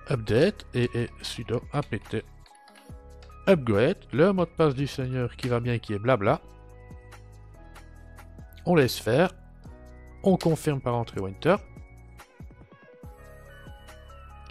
update 0.09 0.65
et, 0.73 1.09
sudo 1.21 1.61
apt 1.71 2.23
upgrade, 3.47 3.97
le 4.11 4.31
mot 4.31 4.45
de 4.45 4.49
passe 4.49 4.75
du 4.75 4.87
seigneur 4.87 5.35
qui 5.35 5.47
va 5.47 5.59
bien 5.59 5.79
qui 5.79 5.93
est 5.93 5.99
blabla. 5.99 6.41
On 8.65 8.75
laisse 8.75 8.99
faire. 8.99 9.33
On 10.23 10.37
confirme 10.37 10.79
par 10.79 10.95
entrée 10.95 11.19
Winter. 11.19 11.55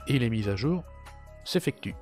Et 0.07 0.19
les 0.19 0.29
mises 0.29 0.49
à 0.49 0.57
jour 0.57 0.85
s'effectuent. 1.45 1.95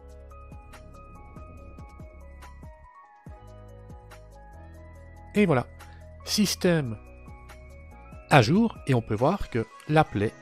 Et 5.34 5.46
voilà, 5.46 5.66
système 6.24 6.98
à 8.30 8.42
jour, 8.42 8.76
et 8.86 8.94
on 8.94 9.02
peut 9.02 9.14
voir 9.14 9.48
que 9.48 9.64
l'applet 9.88 10.32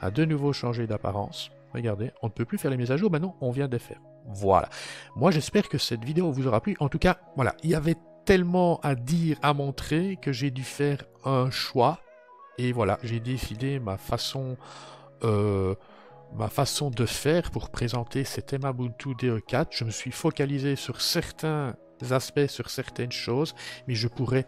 a 0.00 0.10
de 0.10 0.24
nouveau 0.24 0.52
changé 0.52 0.86
d'apparence. 0.86 1.50
Regardez, 1.74 2.12
on 2.22 2.26
ne 2.26 2.32
peut 2.32 2.44
plus 2.44 2.58
faire 2.58 2.70
les 2.70 2.76
mises 2.76 2.92
à 2.92 2.96
jour, 2.96 3.10
maintenant 3.10 3.36
on 3.40 3.50
vient 3.50 3.68
de 3.68 3.78
faire. 3.78 4.00
Voilà. 4.28 4.68
Moi 5.14 5.30
j'espère 5.30 5.68
que 5.68 5.78
cette 5.78 6.04
vidéo 6.04 6.30
vous 6.30 6.46
aura 6.46 6.60
plu. 6.60 6.76
En 6.80 6.88
tout 6.88 6.98
cas, 6.98 7.18
voilà, 7.36 7.54
il 7.62 7.70
y 7.70 7.74
avait 7.74 7.96
tellement 8.24 8.80
à 8.80 8.94
dire, 8.94 9.38
à 9.42 9.54
montrer, 9.54 10.18
que 10.20 10.32
j'ai 10.32 10.50
dû 10.50 10.64
faire 10.64 11.04
un 11.24 11.50
choix. 11.50 12.00
Et 12.58 12.72
voilà, 12.72 12.98
j'ai 13.02 13.20
décidé 13.20 13.78
ma 13.78 13.96
façon... 13.96 14.56
Euh, 15.24 15.74
ma 16.34 16.48
façon 16.48 16.90
de 16.90 17.06
faire 17.06 17.50
pour 17.50 17.70
présenter 17.70 18.24
cet 18.24 18.52
Ubuntu 18.52 19.10
DE4. 19.10 19.68
Je 19.70 19.84
me 19.84 19.90
suis 19.90 20.10
focalisé 20.10 20.76
sur 20.76 21.00
certains 21.00 21.76
aspects, 22.10 22.48
sur 22.48 22.68
certaines 22.68 23.12
choses, 23.12 23.54
mais 23.86 23.94
je 23.94 24.08
pourrais 24.08 24.46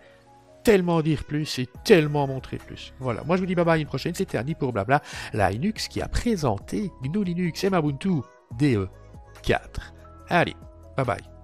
tellement 0.65 1.01
dire 1.01 1.25
plus 1.25 1.59
et 1.59 1.69
tellement 1.85 2.27
montrer 2.27 2.59
plus. 2.59 2.93
Voilà, 2.99 3.23
moi 3.25 3.37
je 3.37 3.43
vous 3.43 3.47
dis 3.47 3.55
bye 3.55 3.65
bye, 3.65 3.81
une 3.81 3.87
prochaine, 3.87 4.15
c'était 4.15 4.37
Annie 4.37 4.55
pour 4.55 4.73
Blabla, 4.73 5.03
la 5.33 5.51
Linux 5.51 5.89
qui 5.89 6.03
a 6.03 6.09
présenté 6.09 6.91
GNU 7.03 7.25
Linux 7.25 7.65
et 7.65 7.69
Ubuntu 7.69 8.21
DE4. 9.43 9.81
Allez, 10.29 10.57
bye 10.97 11.05
bye. 11.05 11.38